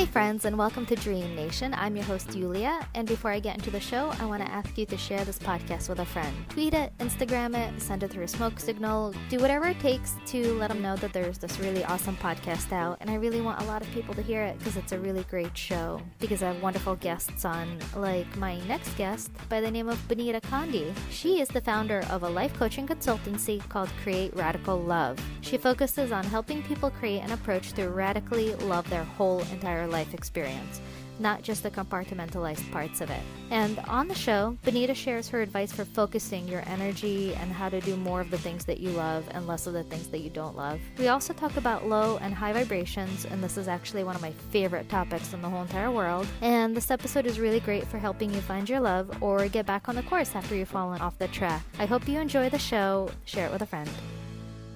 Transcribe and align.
Hey, 0.00 0.06
friends, 0.06 0.46
and 0.46 0.56
welcome 0.56 0.86
to 0.86 0.96
Dream 0.96 1.36
Nation. 1.36 1.74
I'm 1.74 1.94
your 1.94 2.06
host, 2.06 2.34
Yulia. 2.34 2.88
And 2.94 3.06
before 3.06 3.32
I 3.32 3.38
get 3.38 3.58
into 3.58 3.70
the 3.70 3.80
show, 3.80 4.14
I 4.18 4.24
want 4.24 4.42
to 4.42 4.50
ask 4.50 4.78
you 4.78 4.86
to 4.86 4.96
share 4.96 5.26
this 5.26 5.38
podcast 5.38 5.90
with 5.90 5.98
a 5.98 6.06
friend. 6.06 6.34
Tweet 6.48 6.72
it, 6.72 6.90
Instagram 7.00 7.54
it, 7.54 7.78
send 7.82 8.02
it 8.02 8.10
through 8.10 8.24
a 8.24 8.28
smoke 8.28 8.58
signal, 8.58 9.12
do 9.28 9.38
whatever 9.40 9.66
it 9.66 9.78
takes 9.78 10.14
to 10.28 10.54
let 10.54 10.68
them 10.70 10.80
know 10.80 10.96
that 10.96 11.12
there's 11.12 11.36
this 11.36 11.58
really 11.60 11.84
awesome 11.84 12.16
podcast 12.16 12.72
out. 12.72 12.96
And 13.02 13.10
I 13.10 13.16
really 13.16 13.42
want 13.42 13.60
a 13.60 13.66
lot 13.66 13.82
of 13.82 13.90
people 13.90 14.14
to 14.14 14.22
hear 14.22 14.42
it 14.42 14.58
because 14.58 14.78
it's 14.78 14.92
a 14.92 14.98
really 14.98 15.22
great 15.24 15.54
show. 15.54 16.00
Because 16.18 16.42
I 16.42 16.46
have 16.46 16.62
wonderful 16.62 16.96
guests 16.96 17.44
on, 17.44 17.78
like 17.94 18.34
my 18.38 18.58
next 18.60 18.96
guest 18.96 19.30
by 19.50 19.60
the 19.60 19.70
name 19.70 19.90
of 19.90 20.08
Benita 20.08 20.40
Conde. 20.40 20.94
She 21.10 21.42
is 21.42 21.48
the 21.48 21.60
founder 21.60 22.06
of 22.08 22.22
a 22.22 22.28
life 22.30 22.54
coaching 22.54 22.88
consultancy 22.88 23.60
called 23.68 23.90
Create 24.02 24.34
Radical 24.34 24.80
Love. 24.80 25.22
She 25.42 25.58
focuses 25.58 26.10
on 26.10 26.24
helping 26.24 26.62
people 26.62 26.88
create 26.88 27.20
an 27.20 27.32
approach 27.32 27.74
to 27.74 27.90
radically 27.90 28.54
love 28.54 28.88
their 28.88 29.04
whole 29.04 29.40
entire 29.52 29.86
life 29.86 29.89
experience, 29.98 30.80
not 31.18 31.42
just 31.42 31.62
the 31.62 31.70
compartmentalized 31.70 32.70
parts 32.72 33.00
of 33.00 33.10
it. 33.10 33.20
And 33.50 33.78
on 33.80 34.08
the 34.08 34.14
show, 34.14 34.56
Benita 34.64 34.94
shares 34.94 35.28
her 35.28 35.42
advice 35.42 35.72
for 35.72 35.84
focusing 35.84 36.48
your 36.48 36.62
energy 36.66 37.34
and 37.34 37.52
how 37.52 37.68
to 37.68 37.80
do 37.80 37.96
more 37.96 38.20
of 38.20 38.30
the 38.30 38.38
things 38.38 38.64
that 38.64 38.80
you 38.80 38.90
love 38.90 39.24
and 39.32 39.46
less 39.46 39.66
of 39.66 39.74
the 39.74 39.82
things 39.82 40.08
that 40.08 40.20
you 40.20 40.30
don't 40.30 40.56
love. 40.56 40.80
We 40.98 41.08
also 41.08 41.32
talk 41.32 41.56
about 41.56 41.86
low 41.86 42.18
and 42.18 42.34
high 42.34 42.52
vibrations, 42.52 43.24
and 43.26 43.42
this 43.42 43.56
is 43.56 43.68
actually 43.68 44.04
one 44.04 44.16
of 44.16 44.22
my 44.22 44.32
favorite 44.50 44.88
topics 44.88 45.32
in 45.32 45.42
the 45.42 45.48
whole 45.48 45.62
entire 45.62 45.90
world. 45.90 46.26
And 46.40 46.76
this 46.76 46.90
episode 46.90 47.26
is 47.26 47.38
really 47.38 47.60
great 47.60 47.86
for 47.86 47.98
helping 47.98 48.32
you 48.32 48.40
find 48.40 48.68
your 48.68 48.80
love 48.80 49.22
or 49.22 49.46
get 49.48 49.66
back 49.66 49.88
on 49.88 49.96
the 49.96 50.02
course 50.04 50.34
after 50.34 50.54
you've 50.54 50.68
fallen 50.68 51.00
off 51.00 51.18
the 51.18 51.28
track. 51.28 51.62
I 51.78 51.86
hope 51.86 52.08
you 52.08 52.18
enjoy 52.18 52.48
the 52.48 52.58
show. 52.58 53.10
Share 53.24 53.46
it 53.46 53.52
with 53.52 53.62
a 53.62 53.66
friend. 53.66 53.90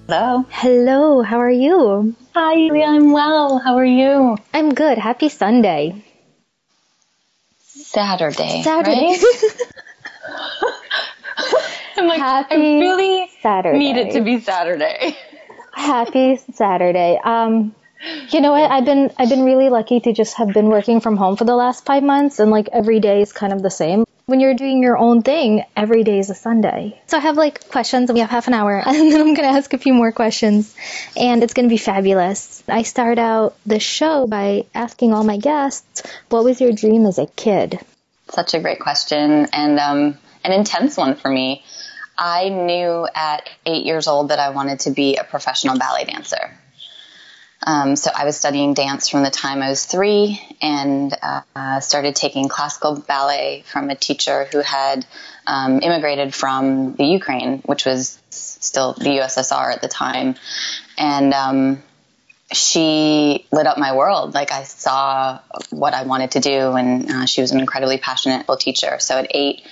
Hello. 0.07 0.45
Hello, 0.49 1.21
how 1.23 1.39
are 1.39 1.49
you? 1.49 2.15
Hi, 2.35 2.53
I'm 2.85 3.11
well. 3.11 3.57
How 3.59 3.75
are 3.77 3.85
you? 3.85 4.37
I'm 4.53 4.73
good. 4.73 4.97
Happy 4.99 5.29
Sunday. 5.29 6.03
Saturday. 7.59 8.61
Saturday. 8.61 9.17
Right? 9.17 9.23
I'm 11.97 12.07
like, 12.07 12.19
Happy 12.19 12.55
I 12.55 12.79
really 12.79 13.29
Saturday. 13.41 13.77
need 13.79 13.97
it 13.97 14.11
to 14.13 14.21
be 14.21 14.39
Saturday. 14.41 15.17
Happy 15.73 16.37
Saturday. 16.53 17.19
Um, 17.23 17.73
you 18.29 18.41
know 18.41 18.51
what? 18.51 18.69
I've 18.69 18.85
been 18.85 19.11
I've 19.17 19.29
been 19.29 19.43
really 19.43 19.69
lucky 19.69 19.99
to 20.01 20.13
just 20.13 20.35
have 20.37 20.49
been 20.53 20.67
working 20.67 20.99
from 20.99 21.17
home 21.17 21.35
for 21.35 21.45
the 21.45 21.55
last 21.55 21.85
five 21.85 22.03
months, 22.03 22.39
and 22.39 22.51
like 22.51 22.69
every 22.71 22.99
day 22.99 23.21
is 23.21 23.33
kind 23.33 23.51
of 23.53 23.61
the 23.63 23.71
same. 23.71 24.05
When 24.27 24.39
you're 24.39 24.55
doing 24.55 24.81
your 24.81 24.97
own 24.97 25.21
thing, 25.21 25.63
every 25.75 26.03
day 26.03 26.17
is 26.17 26.31
a 26.31 26.35
Sunday. 26.35 26.99
So 27.05 27.17
I 27.17 27.19
have 27.19 27.37
like 27.37 27.69
questions, 27.69 28.09
and 28.09 28.15
we 28.15 28.21
have 28.21 28.29
half 28.31 28.47
an 28.47 28.55
hour, 28.55 28.75
and 28.85 29.11
then 29.11 29.21
I'm 29.21 29.35
gonna 29.35 29.55
ask 29.55 29.71
a 29.73 29.77
few 29.77 29.93
more 29.93 30.11
questions, 30.11 30.75
and 31.15 31.43
it's 31.43 31.53
gonna 31.53 31.67
be 31.67 31.77
fabulous. 31.77 32.63
I 32.67 32.81
start 32.81 33.19
out 33.19 33.55
the 33.67 33.79
show 33.79 34.25
by 34.25 34.65
asking 34.73 35.13
all 35.13 35.23
my 35.23 35.37
guests, 35.37 36.01
"What 36.29 36.43
was 36.43 36.59
your 36.59 36.71
dream 36.71 37.05
as 37.05 37.19
a 37.19 37.27
kid?" 37.27 37.79
Such 38.29 38.55
a 38.55 38.59
great 38.59 38.79
question 38.79 39.45
and 39.53 39.79
um, 39.79 40.17
an 40.43 40.51
intense 40.51 40.97
one 40.97 41.15
for 41.15 41.29
me. 41.29 41.63
I 42.17 42.49
knew 42.49 43.07
at 43.13 43.47
eight 43.65 43.85
years 43.85 44.07
old 44.07 44.29
that 44.29 44.39
I 44.39 44.49
wanted 44.49 44.79
to 44.81 44.91
be 44.91 45.17
a 45.17 45.23
professional 45.23 45.77
ballet 45.77 46.05
dancer. 46.05 46.57
Um, 47.65 47.95
so 47.95 48.11
I 48.15 48.25
was 48.25 48.37
studying 48.37 48.75
dance 48.75 49.09
from 49.09 49.23
the 49.23 49.31
time 49.31 49.63
I 49.63 49.69
was 49.69 49.85
three 49.85 50.39
and 50.61 51.11
uh, 51.55 51.79
started 51.79 52.15
taking 52.15 52.47
classical 52.47 52.95
ballet 52.95 53.63
from 53.65 53.89
a 53.89 53.95
teacher 53.95 54.47
who 54.51 54.59
had 54.59 55.05
um, 55.47 55.81
immigrated 55.81 56.33
from 56.35 56.93
the 56.93 57.05
Ukraine, 57.05 57.63
which 57.65 57.85
was 57.85 58.19
still 58.29 58.93
the 58.93 59.17
USSR 59.19 59.73
at 59.73 59.81
the 59.81 59.87
time. 59.87 60.35
And 60.95 61.33
um, 61.33 61.83
she 62.53 63.47
lit 63.51 63.65
up 63.65 63.79
my 63.79 63.95
world. 63.95 64.35
Like 64.35 64.51
I 64.51 64.63
saw 64.63 65.39
what 65.71 65.95
I 65.95 66.03
wanted 66.03 66.31
to 66.31 66.39
do, 66.39 66.73
and 66.73 67.09
uh, 67.09 67.25
she 67.25 67.41
was 67.41 67.51
an 67.51 67.59
incredibly 67.59 67.97
passionate 67.97 68.45
teacher. 68.59 68.97
So 68.99 69.17
at 69.17 69.27
eight, 69.31 69.63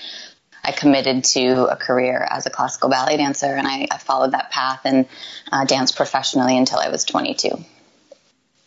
I 0.63 0.71
committed 0.71 1.25
to 1.25 1.65
a 1.65 1.75
career 1.75 2.25
as 2.27 2.47
a 2.47 2.49
classical 2.49 2.89
ballet 2.89 3.17
dancer, 3.17 3.53
and 3.53 3.67
I, 3.67 3.87
I 3.91 3.97
followed 3.99 4.31
that 4.31 4.49
path 4.49 4.81
and 4.85 5.05
uh, 5.51 5.65
danced 5.65 5.95
professionally 5.95 6.57
until 6.57 6.79
I 6.79 6.89
was 6.89 7.03
22. 7.03 7.63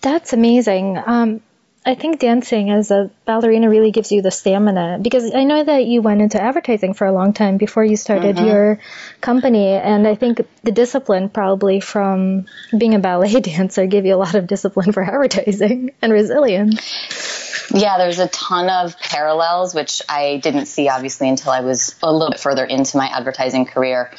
That's 0.00 0.32
amazing. 0.32 0.98
Um, 1.04 1.40
I 1.86 1.94
think 1.94 2.18
dancing 2.18 2.70
as 2.70 2.90
a 2.90 3.12
ballerina 3.26 3.70
really 3.70 3.92
gives 3.92 4.10
you 4.10 4.20
the 4.20 4.32
stamina 4.32 4.98
because 5.00 5.32
I 5.32 5.44
know 5.44 5.62
that 5.62 5.84
you 5.84 6.02
went 6.02 6.20
into 6.20 6.42
advertising 6.42 6.94
for 6.94 7.06
a 7.06 7.12
long 7.12 7.32
time 7.32 7.58
before 7.58 7.84
you 7.84 7.96
started 7.96 8.40
your 8.40 8.80
company, 9.20 9.68
and 9.68 10.06
I 10.06 10.16
think 10.16 10.40
the 10.64 10.72
discipline 10.72 11.28
probably 11.28 11.78
from 11.78 12.46
being 12.76 12.96
a 12.96 12.98
ballet 12.98 13.40
dancer 13.40 13.86
gave 13.86 14.04
you 14.04 14.16
a 14.16 14.18
lot 14.18 14.34
of 14.34 14.48
discipline 14.48 14.90
for 14.90 15.00
advertising 15.00 15.92
and 16.02 16.12
resilience. 16.12 17.70
Yeah, 17.72 17.98
there's 17.98 18.18
a 18.18 18.28
ton 18.28 18.68
of 18.68 18.98
parallels, 18.98 19.72
which 19.72 20.02
I 20.08 20.38
didn't 20.38 20.66
see 20.66 20.88
obviously 20.88 21.28
until 21.28 21.52
I 21.52 21.60
was 21.60 21.94
a 22.02 22.12
little 22.12 22.30
bit 22.30 22.40
further 22.40 22.64
into 22.64 22.96
my 22.96 23.06
advertising 23.06 23.64
career. 23.64 24.10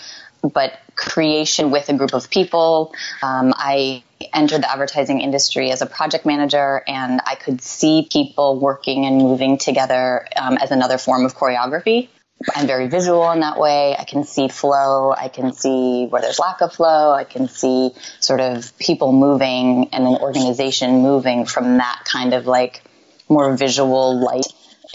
But 0.41 0.79
creation 0.95 1.71
with 1.71 1.89
a 1.89 1.93
group 1.93 2.13
of 2.13 2.29
people, 2.29 2.93
um, 3.21 3.53
I 3.57 4.03
entered 4.33 4.61
the 4.63 4.72
advertising 4.72 5.22
industry 5.22 5.72
as 5.72 5.81
a 5.81 5.85
project 5.85 6.25
manager, 6.25 6.83
and 6.88 7.22
I 7.25 7.35
could 7.35 7.61
see 7.61 8.07
people 8.11 8.59
working 8.59 9.05
and 9.05 9.17
moving 9.17 9.57
together 9.57 10.28
um, 10.35 10.57
as 10.57 10.72
another 10.72 10.97
form 10.97 11.25
of 11.25 11.35
choreography. 11.35 12.09
I'm 12.55 12.67
very 12.67 12.88
visual 12.88 13.31
in 13.31 13.39
that 13.39 13.59
way. 13.59 13.95
I 13.97 14.03
can 14.03 14.23
see 14.23 14.47
flow. 14.47 15.11
I 15.11 15.28
can 15.28 15.53
see 15.53 16.05
where 16.05 16.22
there's 16.22 16.38
lack 16.38 16.61
of 16.61 16.73
flow. 16.73 17.11
I 17.11 17.23
can 17.23 17.47
see 17.47 17.91
sort 18.19 18.41
of 18.41 18.78
people 18.78 19.11
moving 19.11 19.89
and 19.91 20.05
an 20.05 20.17
organization 20.17 21.01
moving 21.01 21.45
from 21.45 21.78
that 21.78 22.03
kind 22.05 22.34
of 22.34 22.45
like 22.45 22.84
more 23.28 23.55
visual, 23.57 24.19
light, 24.19 24.45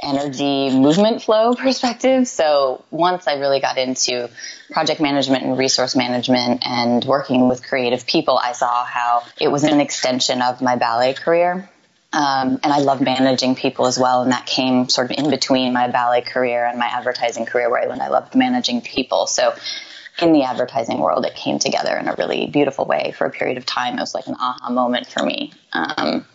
energy, 0.02 0.70
movement 0.70 1.22
flow 1.22 1.54
perspective. 1.58 2.28
So 2.28 2.84
once 2.90 3.26
I 3.26 3.34
really 3.34 3.60
got 3.60 3.78
into 3.78 4.30
project 4.70 5.00
management 5.00 5.44
and 5.44 5.58
resource 5.58 5.94
management 5.96 6.62
and 6.66 7.04
working 7.04 7.48
with 7.48 7.66
creative 7.66 8.06
people, 8.06 8.38
I 8.38 8.52
saw 8.52 8.84
how 8.84 9.22
it 9.40 9.48
was 9.48 9.64
an 9.64 9.80
extension 9.80 10.42
of 10.42 10.62
my 10.62 10.76
ballet 10.76 11.14
career. 11.14 11.68
Um, 12.14 12.60
and 12.62 12.72
I 12.72 12.80
love 12.80 13.00
managing 13.00 13.54
people 13.54 13.86
as 13.86 13.98
well. 13.98 14.22
And 14.22 14.32
that 14.32 14.44
came 14.44 14.88
sort 14.90 15.10
of 15.10 15.18
in 15.18 15.30
between 15.30 15.72
my 15.72 15.88
ballet 15.88 16.20
career 16.20 16.66
and 16.66 16.78
my 16.78 16.86
advertising 16.86 17.46
career 17.46 17.70
where 17.70 17.82
I 17.82 17.86
learned 17.86 18.02
I 18.02 18.08
loved 18.08 18.34
managing 18.34 18.82
people. 18.82 19.26
So 19.26 19.54
in 20.20 20.32
the 20.32 20.42
advertising 20.42 20.98
world, 20.98 21.24
it 21.24 21.34
came 21.34 21.58
together 21.58 21.96
in 21.96 22.08
a 22.08 22.14
really 22.16 22.46
beautiful 22.46 22.84
way 22.84 23.14
for 23.16 23.26
a 23.26 23.30
period 23.30 23.56
of 23.56 23.64
time. 23.64 23.96
It 23.96 24.00
was 24.00 24.14
like 24.14 24.26
an 24.26 24.34
aha 24.38 24.70
moment 24.70 25.06
for 25.06 25.24
me. 25.24 25.52
Um, 25.72 26.26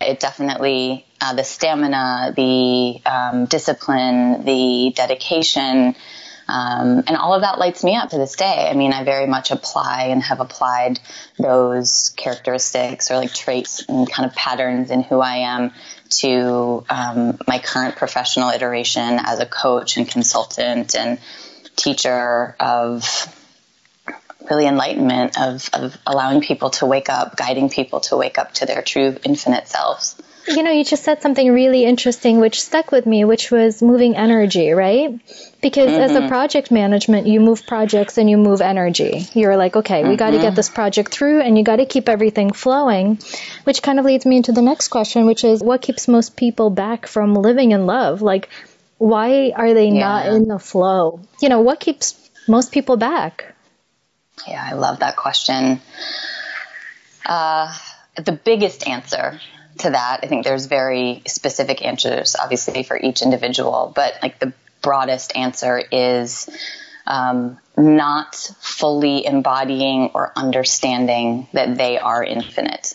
it 0.00 0.20
definitely 0.20 1.06
uh, 1.20 1.34
the 1.34 1.44
stamina, 1.44 2.32
the 2.36 3.00
um, 3.04 3.44
discipline, 3.46 4.44
the 4.44 4.92
dedication, 4.94 5.94
um, 6.48 7.04
and 7.06 7.16
all 7.16 7.34
of 7.34 7.42
that 7.42 7.58
lights 7.58 7.84
me 7.84 7.94
up 7.94 8.10
to 8.10 8.18
this 8.18 8.34
day. 8.34 8.68
I 8.68 8.74
mean, 8.74 8.92
I 8.92 9.04
very 9.04 9.26
much 9.26 9.50
apply 9.52 10.06
and 10.10 10.22
have 10.22 10.40
applied 10.40 10.98
those 11.38 12.10
characteristics 12.16 13.10
or 13.10 13.16
like 13.16 13.32
traits 13.32 13.84
and 13.88 14.10
kind 14.10 14.28
of 14.28 14.34
patterns 14.34 14.90
in 14.90 15.02
who 15.02 15.20
I 15.20 15.36
am 15.36 15.72
to 16.10 16.84
um, 16.90 17.38
my 17.46 17.60
current 17.60 17.94
professional 17.94 18.50
iteration 18.50 19.20
as 19.22 19.38
a 19.38 19.46
coach 19.46 19.96
and 19.96 20.08
consultant 20.08 20.96
and 20.96 21.20
teacher 21.76 22.56
of 22.58 23.04
really 24.50 24.66
enlightenment 24.66 25.40
of, 25.40 25.70
of 25.72 25.96
allowing 26.06 26.40
people 26.40 26.70
to 26.70 26.86
wake 26.86 27.08
up, 27.08 27.36
guiding 27.36 27.70
people 27.70 28.00
to 28.00 28.16
wake 28.16 28.38
up 28.38 28.52
to 28.54 28.66
their 28.66 28.82
true 28.82 29.16
infinite 29.24 29.68
selves. 29.68 30.20
You 30.48 30.62
know, 30.62 30.72
you 30.72 30.84
just 30.84 31.04
said 31.04 31.22
something 31.22 31.52
really 31.52 31.84
interesting 31.84 32.40
which 32.40 32.60
stuck 32.60 32.90
with 32.90 33.06
me, 33.06 33.24
which 33.24 33.50
was 33.50 33.82
moving 33.82 34.16
energy, 34.16 34.70
right? 34.70 35.20
Because 35.60 35.92
as 35.92 36.10
a 36.12 36.20
mm-hmm. 36.20 36.28
project 36.28 36.72
management, 36.72 37.26
you 37.26 37.40
move 37.40 37.66
projects 37.66 38.18
and 38.18 38.28
you 38.28 38.36
move 38.36 38.60
energy. 38.60 39.26
You're 39.34 39.56
like, 39.56 39.76
okay, 39.76 40.08
we 40.08 40.16
got 40.16 40.30
to 40.30 40.38
get 40.38 40.46
mm-hmm. 40.46 40.54
this 40.54 40.68
project 40.68 41.12
through 41.12 41.40
and 41.42 41.56
you 41.56 41.62
got 41.62 41.76
to 41.76 41.86
keep 41.86 42.08
everything 42.08 42.52
flowing, 42.52 43.20
which 43.64 43.82
kind 43.82 43.98
of 43.98 44.04
leads 44.04 44.26
me 44.26 44.38
into 44.38 44.52
the 44.52 44.62
next 44.62 44.88
question, 44.88 45.26
which 45.26 45.44
is 45.44 45.62
what 45.62 45.82
keeps 45.82 46.08
most 46.08 46.36
people 46.36 46.70
back 46.70 47.06
from 47.06 47.34
living 47.34 47.70
in 47.72 47.86
love? 47.86 48.22
Like, 48.22 48.48
why 48.98 49.52
are 49.54 49.72
they 49.72 49.90
not 49.90 50.26
in 50.26 50.48
the 50.48 50.58
flow? 50.58 51.20
You 51.40 51.50
know, 51.50 51.60
what 51.60 51.80
keeps 51.80 52.30
most 52.48 52.72
people 52.72 52.96
back? 52.96 53.49
Yeah, 54.46 54.64
I 54.66 54.74
love 54.74 55.00
that 55.00 55.16
question. 55.16 55.80
Uh, 57.24 57.74
the 58.16 58.32
biggest 58.32 58.86
answer 58.88 59.40
to 59.78 59.90
that, 59.90 60.20
I 60.22 60.26
think 60.26 60.44
there's 60.44 60.66
very 60.66 61.22
specific 61.26 61.84
answers, 61.84 62.36
obviously, 62.40 62.82
for 62.82 62.98
each 62.98 63.22
individual, 63.22 63.92
but 63.94 64.14
like 64.22 64.38
the 64.38 64.52
broadest 64.82 65.36
answer 65.36 65.78
is 65.78 66.48
um, 67.06 67.58
not 67.76 68.34
fully 68.60 69.24
embodying 69.26 70.10
or 70.14 70.32
understanding 70.36 71.48
that 71.52 71.76
they 71.76 71.98
are 71.98 72.22
infinite, 72.24 72.94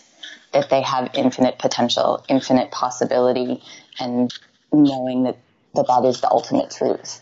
that 0.51 0.69
they 0.69 0.81
have 0.81 1.11
infinite 1.13 1.59
potential, 1.59 2.23
infinite 2.27 2.71
possibility, 2.71 3.61
and 3.99 4.33
knowing 4.71 5.23
that 5.23 5.37
that, 5.75 5.87
that 5.87 6.05
is 6.05 6.21
the 6.21 6.29
ultimate 6.29 6.71
truth. 6.71 7.21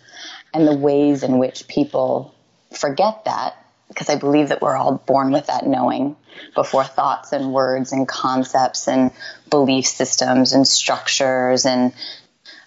And 0.53 0.67
the 0.67 0.75
ways 0.75 1.23
in 1.23 1.39
which 1.39 1.67
people 1.67 2.35
forget 2.71 3.25
that 3.25 3.55
because 3.93 4.09
I 4.09 4.15
believe 4.15 4.49
that 4.49 4.61
we're 4.61 4.75
all 4.75 4.97
born 5.05 5.31
with 5.31 5.47
that 5.47 5.65
knowing 5.65 6.15
before 6.55 6.83
thoughts 6.83 7.31
and 7.31 7.53
words 7.53 7.91
and 7.91 8.07
concepts 8.07 8.87
and 8.87 9.11
belief 9.49 9.85
systems 9.85 10.53
and 10.53 10.67
structures 10.67 11.65
and 11.65 11.93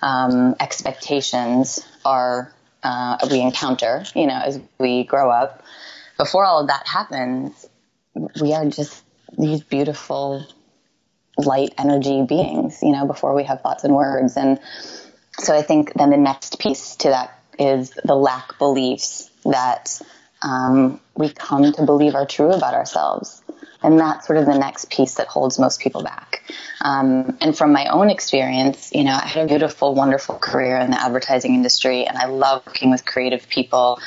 um, 0.02 0.54
expectations 0.60 1.80
are 2.04 2.52
uh, 2.82 3.18
we 3.30 3.40
encounter, 3.40 4.04
you 4.14 4.26
know, 4.26 4.40
as 4.44 4.60
we 4.78 5.04
grow 5.04 5.30
up. 5.30 5.62
Before 6.16 6.44
all 6.44 6.60
of 6.60 6.68
that 6.68 6.86
happens, 6.86 7.66
we 8.40 8.52
are 8.52 8.64
just 8.66 9.02
these 9.36 9.62
beautiful 9.62 10.46
light 11.36 11.74
energy 11.76 12.22
beings, 12.22 12.78
you 12.82 12.92
know, 12.92 13.06
before 13.06 13.34
we 13.34 13.44
have 13.44 13.60
thoughts 13.60 13.84
and 13.84 13.94
words. 13.94 14.36
And 14.36 14.60
so 15.38 15.54
I 15.54 15.62
think 15.62 15.92
then 15.94 16.10
the 16.10 16.16
next 16.16 16.58
piece 16.58 16.96
to 16.96 17.08
that 17.08 17.38
is 17.58 17.90
the 18.04 18.14
lack 18.14 18.58
beliefs 18.58 19.30
that 19.44 20.00
um, 20.46 21.00
we 21.16 21.28
come 21.30 21.72
to 21.72 21.84
believe 21.84 22.14
are 22.14 22.26
true 22.26 22.52
about 22.52 22.74
ourselves. 22.74 23.42
And 23.82 23.98
that's 23.98 24.26
sort 24.26 24.38
of 24.38 24.46
the 24.46 24.58
next 24.58 24.90
piece 24.90 25.14
that 25.16 25.26
holds 25.26 25.58
most 25.58 25.80
people 25.80 26.02
back. 26.02 26.42
Um, 26.80 27.36
and 27.40 27.56
from 27.56 27.72
my 27.72 27.86
own 27.86 28.10
experience, 28.10 28.90
you 28.92 29.04
know, 29.04 29.12
I 29.12 29.26
had 29.26 29.44
a 29.44 29.48
beautiful, 29.48 29.94
wonderful 29.94 30.36
career 30.38 30.76
in 30.78 30.90
the 30.90 31.00
advertising 31.00 31.54
industry, 31.54 32.06
and 32.06 32.16
I 32.16 32.26
love 32.26 32.64
working 32.66 32.90
with 32.90 33.04
creative 33.04 33.48
people. 33.48 33.98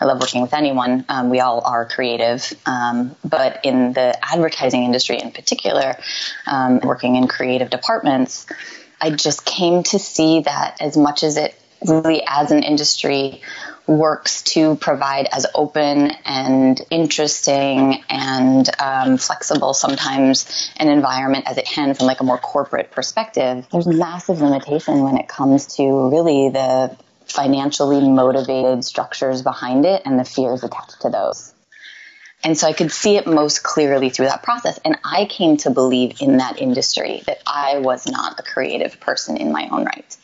I 0.00 0.04
love 0.06 0.20
working 0.20 0.40
with 0.40 0.54
anyone. 0.54 1.04
Um, 1.08 1.30
we 1.30 1.40
all 1.40 1.62
are 1.64 1.84
creative. 1.86 2.52
Um, 2.64 3.16
but 3.24 3.60
in 3.64 3.92
the 3.92 4.16
advertising 4.22 4.84
industry 4.84 5.18
in 5.20 5.32
particular, 5.32 5.96
um, 6.46 6.80
working 6.80 7.16
in 7.16 7.26
creative 7.28 7.70
departments, 7.70 8.46
I 9.00 9.10
just 9.10 9.44
came 9.44 9.82
to 9.84 9.98
see 9.98 10.40
that 10.40 10.80
as 10.80 10.96
much 10.96 11.22
as 11.22 11.36
it 11.36 11.54
really, 11.86 12.22
as 12.26 12.50
an 12.50 12.62
industry, 12.62 13.42
works 13.88 14.42
to 14.42 14.76
provide 14.76 15.26
as 15.32 15.46
open 15.54 16.12
and 16.26 16.80
interesting 16.90 18.04
and 18.10 18.68
um, 18.78 19.16
flexible 19.16 19.72
sometimes 19.72 20.70
an 20.76 20.88
environment 20.88 21.46
as 21.48 21.56
it 21.56 21.64
can 21.64 21.94
from 21.94 22.06
like 22.06 22.20
a 22.20 22.24
more 22.24 22.38
corporate 22.38 22.90
perspective. 22.90 23.66
There's 23.72 23.86
massive 23.86 24.42
limitation 24.42 25.02
when 25.02 25.16
it 25.16 25.26
comes 25.26 25.76
to 25.76 26.10
really 26.10 26.50
the 26.50 26.96
financially 27.24 28.08
motivated 28.08 28.84
structures 28.84 29.42
behind 29.42 29.86
it 29.86 30.02
and 30.04 30.18
the 30.18 30.24
fears 30.24 30.62
attached 30.62 31.00
to 31.02 31.08
those. 31.08 31.54
And 32.44 32.56
so 32.56 32.68
I 32.68 32.72
could 32.74 32.92
see 32.92 33.16
it 33.16 33.26
most 33.26 33.62
clearly 33.62 34.10
through 34.10 34.26
that 34.26 34.42
process. 34.42 34.78
And 34.84 34.96
I 35.04 35.24
came 35.24 35.56
to 35.58 35.70
believe 35.70 36.20
in 36.20 36.36
that 36.36 36.60
industry 36.60 37.22
that 37.26 37.42
I 37.46 37.78
was 37.78 38.06
not 38.06 38.38
a 38.38 38.42
creative 38.42 39.00
person 39.00 39.38
in 39.38 39.50
my 39.50 39.68
own 39.72 39.84
right 39.84 40.16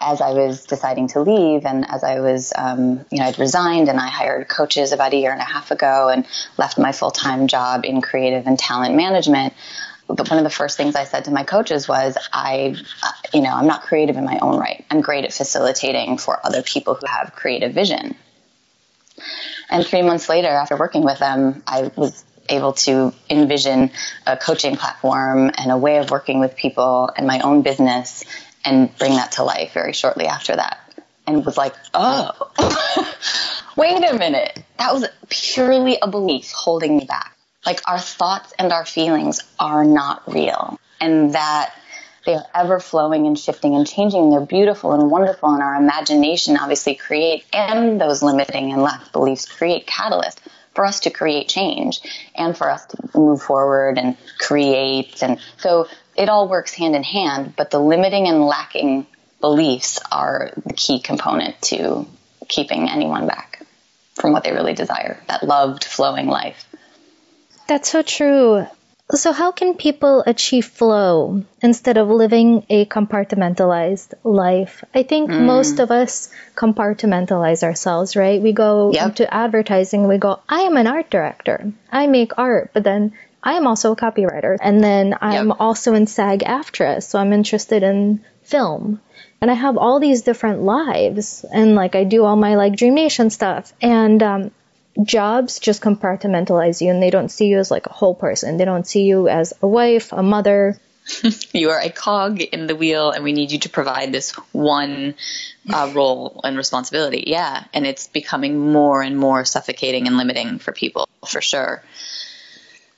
as 0.00 0.20
I 0.20 0.32
was 0.32 0.66
deciding 0.66 1.08
to 1.08 1.20
leave 1.20 1.64
and 1.64 1.88
as 1.88 2.04
I 2.04 2.20
was, 2.20 2.52
um, 2.56 3.04
you 3.10 3.18
know, 3.18 3.26
I'd 3.26 3.38
resigned 3.38 3.88
and 3.88 3.98
I 3.98 4.08
hired 4.08 4.48
coaches 4.48 4.92
about 4.92 5.12
a 5.12 5.16
year 5.16 5.32
and 5.32 5.40
a 5.40 5.44
half 5.44 5.70
ago 5.70 6.08
and 6.08 6.26
left 6.58 6.78
my 6.78 6.92
full 6.92 7.10
time 7.10 7.46
job 7.46 7.84
in 7.84 8.00
creative 8.00 8.46
and 8.46 8.58
talent 8.58 8.94
management. 8.94 9.54
But 10.06 10.28
one 10.28 10.38
of 10.38 10.44
the 10.44 10.50
first 10.50 10.76
things 10.76 10.96
I 10.96 11.04
said 11.04 11.24
to 11.24 11.30
my 11.30 11.44
coaches 11.44 11.88
was, 11.88 12.18
I, 12.32 12.76
you 13.32 13.40
know, 13.40 13.54
I'm 13.54 13.66
not 13.66 13.82
creative 13.82 14.16
in 14.16 14.24
my 14.24 14.38
own 14.42 14.58
right. 14.58 14.84
I'm 14.90 15.00
great 15.00 15.24
at 15.24 15.32
facilitating 15.32 16.18
for 16.18 16.38
other 16.44 16.62
people 16.62 16.94
who 16.94 17.06
have 17.06 17.32
creative 17.34 17.72
vision. 17.72 18.14
And 19.70 19.86
three 19.86 20.02
months 20.02 20.28
later, 20.28 20.48
after 20.48 20.76
working 20.76 21.04
with 21.04 21.18
them, 21.20 21.62
I 21.66 21.90
was 21.96 22.24
able 22.48 22.74
to 22.74 23.14
envision 23.30 23.90
a 24.26 24.36
coaching 24.36 24.76
platform 24.76 25.50
and 25.56 25.70
a 25.70 25.78
way 25.78 25.98
of 25.98 26.10
working 26.10 26.40
with 26.40 26.56
people 26.56 27.10
and 27.16 27.26
my 27.26 27.40
own 27.40 27.62
business 27.62 28.24
and 28.64 28.96
bring 28.98 29.14
that 29.16 29.32
to 29.32 29.44
life 29.44 29.72
very 29.72 29.92
shortly 29.92 30.26
after 30.26 30.56
that. 30.56 30.80
And 31.26 31.44
was 31.44 31.56
like, 31.56 31.74
oh, 31.94 32.50
wait 33.76 34.04
a 34.04 34.14
minute. 34.18 34.62
That 34.78 34.92
was 34.92 35.06
purely 35.28 35.98
a 36.00 36.08
belief 36.08 36.50
holding 36.52 36.98
me 36.98 37.04
back. 37.04 37.36
Like 37.64 37.80
our 37.88 37.98
thoughts 37.98 38.52
and 38.58 38.72
our 38.72 38.84
feelings 38.84 39.40
are 39.58 39.84
not 39.84 40.30
real. 40.30 40.78
And 41.00 41.34
that 41.34 41.74
they 42.26 42.34
are 42.34 42.46
ever 42.54 42.80
flowing 42.80 43.26
and 43.26 43.38
shifting 43.38 43.74
and 43.74 43.86
changing. 43.86 44.30
They're 44.30 44.40
beautiful 44.40 44.92
and 44.92 45.10
wonderful. 45.10 45.50
And 45.50 45.62
our 45.62 45.76
imagination 45.76 46.56
obviously 46.56 46.94
create, 46.94 47.44
and 47.52 48.00
those 48.00 48.22
limiting 48.22 48.72
and 48.72 48.82
lack 48.82 49.12
beliefs 49.12 49.46
create 49.46 49.86
catalyst 49.86 50.40
for 50.74 50.84
us 50.84 51.00
to 51.00 51.10
create 51.10 51.48
change 51.48 52.00
and 52.34 52.56
for 52.56 52.70
us 52.70 52.84
to 52.86 52.96
move 53.14 53.42
forward 53.42 53.98
and 53.98 54.16
create. 54.38 55.22
And 55.22 55.38
so 55.58 55.86
it 56.16 56.28
all 56.28 56.48
works 56.48 56.74
hand 56.74 56.96
in 56.96 57.02
hand, 57.02 57.54
but 57.56 57.70
the 57.70 57.78
limiting 57.78 58.28
and 58.28 58.44
lacking 58.44 59.06
beliefs 59.40 60.00
are 60.10 60.52
the 60.64 60.72
key 60.74 61.00
component 61.00 61.60
to 61.62 62.06
keeping 62.48 62.88
anyone 62.88 63.26
back 63.26 63.64
from 64.14 64.32
what 64.32 64.44
they 64.44 64.52
really 64.52 64.74
desire 64.74 65.20
that 65.28 65.42
loved, 65.42 65.84
flowing 65.84 66.26
life. 66.26 66.68
That's 67.68 67.90
so 67.90 68.02
true. 68.02 68.66
So, 69.10 69.32
how 69.32 69.52
can 69.52 69.74
people 69.74 70.24
achieve 70.26 70.64
flow 70.64 71.44
instead 71.60 71.98
of 71.98 72.08
living 72.08 72.64
a 72.70 72.86
compartmentalized 72.86 74.14
life? 74.24 74.82
I 74.94 75.02
think 75.02 75.30
mm. 75.30 75.44
most 75.44 75.78
of 75.78 75.90
us 75.90 76.30
compartmentalize 76.54 77.62
ourselves, 77.62 78.16
right? 78.16 78.40
We 78.40 78.52
go 78.52 78.92
yep. 78.92 79.08
into 79.08 79.32
advertising, 79.32 80.08
we 80.08 80.16
go, 80.16 80.40
I 80.48 80.60
am 80.60 80.78
an 80.78 80.86
art 80.86 81.10
director, 81.10 81.70
I 81.92 82.06
make 82.06 82.38
art, 82.38 82.70
but 82.72 82.82
then 82.82 83.12
I 83.42 83.54
am 83.54 83.66
also 83.66 83.92
a 83.92 83.96
copywriter. 83.96 84.56
And 84.58 84.82
then 84.82 85.14
I'm 85.20 85.48
yep. 85.48 85.56
also 85.60 85.92
in 85.92 86.06
SAG 86.06 86.40
AFTRA, 86.40 87.02
so 87.02 87.18
I'm 87.18 87.34
interested 87.34 87.82
in 87.82 88.24
film. 88.42 89.02
And 89.42 89.50
I 89.50 89.54
have 89.54 89.76
all 89.76 90.00
these 90.00 90.22
different 90.22 90.62
lives, 90.62 91.44
and 91.52 91.74
like 91.74 91.94
I 91.94 92.04
do 92.04 92.24
all 92.24 92.36
my 92.36 92.54
like 92.54 92.74
Dream 92.76 92.94
Nation 92.94 93.28
stuff. 93.28 93.74
And 93.82 94.22
um, 94.22 94.50
jobs 95.02 95.58
just 95.58 95.82
compartmentalize 95.82 96.80
you, 96.80 96.90
and 96.90 97.02
they 97.02 97.10
don't 97.10 97.30
see 97.30 97.46
you 97.46 97.58
as 97.58 97.70
like 97.70 97.86
a 97.86 97.92
whole 97.92 98.14
person. 98.14 98.56
They 98.56 98.64
don't 98.64 98.86
see 98.86 99.02
you 99.02 99.28
as 99.28 99.52
a 99.62 99.66
wife, 99.66 100.12
a 100.12 100.22
mother. 100.22 100.78
you 101.52 101.70
are 101.70 101.80
a 101.80 101.90
cog 101.90 102.40
in 102.40 102.66
the 102.66 102.76
wheel, 102.76 103.10
and 103.10 103.24
we 103.24 103.32
need 103.32 103.52
you 103.52 103.58
to 103.60 103.68
provide 103.68 104.12
this 104.12 104.32
one 104.52 105.14
uh, 105.72 105.90
role 105.94 106.40
and 106.44 106.56
responsibility. 106.56 107.24
Yeah, 107.26 107.64
and 107.72 107.86
it's 107.86 108.08
becoming 108.08 108.72
more 108.72 109.02
and 109.02 109.16
more 109.16 109.44
suffocating 109.44 110.06
and 110.06 110.16
limiting 110.16 110.58
for 110.58 110.72
people, 110.72 111.08
for 111.26 111.40
sure. 111.40 111.82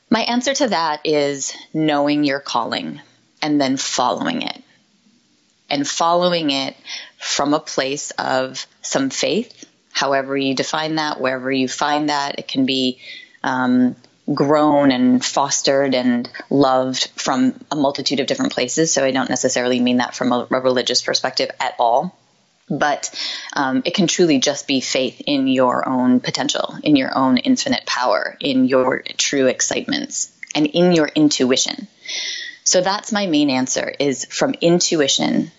My 0.09 0.21
answer 0.21 0.55
to 0.55 0.69
that 0.69 1.01
is 1.05 1.53
knowing 1.75 2.23
your 2.23 2.39
calling 2.39 3.01
and 3.43 3.61
then 3.61 3.77
following 3.77 4.43
it. 4.43 4.63
And 5.69 5.87
following 5.87 6.51
it 6.51 6.77
from 7.19 7.53
a 7.53 7.59
place 7.59 8.13
of 8.13 8.67
some 8.83 9.11
faith, 9.11 9.66
however 9.97 10.37
you 10.37 10.55
define 10.55 10.97
that, 10.97 11.19
wherever 11.23 11.51
you 11.51 11.69
find 11.69 12.11
that. 12.11 12.39
It 12.39 12.47
can 12.47 12.67
be 12.67 12.99
um, 13.43 13.97
grown 14.33 14.91
and 14.91 15.25
fostered 15.25 15.95
and 15.95 16.29
loved 16.51 17.09
from 17.17 17.59
a 17.71 17.77
multitude 17.77 18.21
of 18.21 18.27
different 18.27 18.53
places. 18.53 18.93
So 18.93 19.03
I 19.03 19.11
don't 19.11 19.31
necessarily 19.31 19.81
mean 19.81 19.97
that 19.97 20.15
from 20.15 20.33
a, 20.33 20.47
a 20.51 20.61
religious 20.61 21.01
perspective 21.01 21.51
at 21.59 21.75
all 21.79 22.15
but 22.69 23.15
um, 23.53 23.83
it 23.85 23.95
can 23.95 24.09
truly 24.09 24.41
just 24.41 24.67
be 24.67 24.81
faith 24.81 25.23
in 25.25 25.47
your 25.47 25.89
own 25.89 26.19
potential, 26.19 26.77
in 26.83 26.97
your 26.97 27.17
own 27.17 27.37
infinite 27.39 27.87
power, 27.87 28.37
in 28.41 28.65
your 28.65 29.05
true 29.17 29.47
excitements, 29.47 30.37
and 30.53 30.67
in 30.67 30.91
your 30.91 31.07
intuition. 31.07 31.87
So 32.65 32.81
that's 32.81 33.13
my 33.13 33.29
main 33.29 33.51
answer 33.51 33.95
is 34.01 34.25
from 34.25 34.55
intuition, 34.61 35.53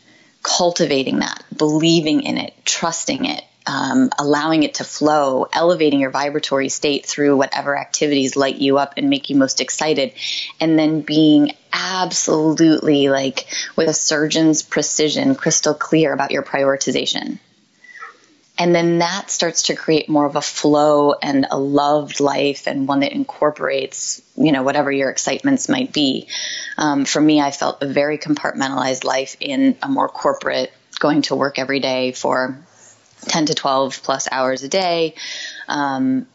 cultivating 0.44 1.20
that, 1.20 1.46
believing 1.58 2.24
in 2.24 2.38
it, 2.38 2.54
trusting 2.66 3.24
it, 3.24 3.42
um, 3.68 4.10
allowing 4.18 4.64
it 4.64 4.76
to 4.76 4.84
flow, 4.84 5.48
elevating 5.52 6.00
your 6.00 6.10
vibratory 6.10 6.70
state 6.70 7.06
through 7.06 7.36
whatever 7.36 7.78
activities 7.78 8.36
light 8.36 8.56
you 8.56 8.78
up 8.78 8.94
and 8.98 9.10
make 9.10 9.30
you 9.30 9.36
most 9.36 9.60
excited, 9.60 10.14
and 10.60 10.80
then 10.80 11.02
being 11.02 11.52
absolutely 11.74 13.10
like 13.10 13.46
with 13.76 13.90
a 13.90 13.94
surgeon's 13.94 14.64
precision, 14.64 15.36
crystal 15.36 15.74
clear 15.74 16.14
about 16.14 16.32
your 16.32 16.44
prioritization. 16.44 17.40
And 18.60 18.74
then 18.74 19.00
that 19.00 19.30
starts 19.30 19.64
to 19.64 19.76
create 19.76 20.10
more 20.10 20.26
of 20.26 20.36
a 20.36 20.42
flow 20.42 21.14
and 21.14 21.46
a 21.52 21.60
loved 21.60 22.20
life 22.20 22.68
and 22.68 22.88
one 22.88 23.02
that 23.02 23.12
incorporates, 23.12 24.22
you 24.36 24.52
know, 24.52 24.64
whatever 24.64 24.92
your 24.92 25.12
excitements 25.12 25.70
might 25.70 25.94
be. 25.94 26.28
Um, 26.76 27.06
for 27.06 27.22
me, 27.22 27.40
I 27.40 27.52
felt 27.52 27.84
a 27.84 27.88
very 27.88 28.18
compartmentalized 28.18 29.04
life 29.04 29.38
in 29.40 29.78
a 29.84 29.88
more 29.88 30.10
corporate, 30.10 30.72
going 31.00 31.22
to 31.24 31.36
work 31.36 31.60
every 31.60 31.80
day 31.80 32.14
for 32.14 32.58
10 33.22 33.48
to 33.48 33.56
12 33.56 34.02
plus 34.04 34.28
hours 34.32 34.64
a 34.64 34.70
day. 34.70 35.16
Um, 35.68 36.28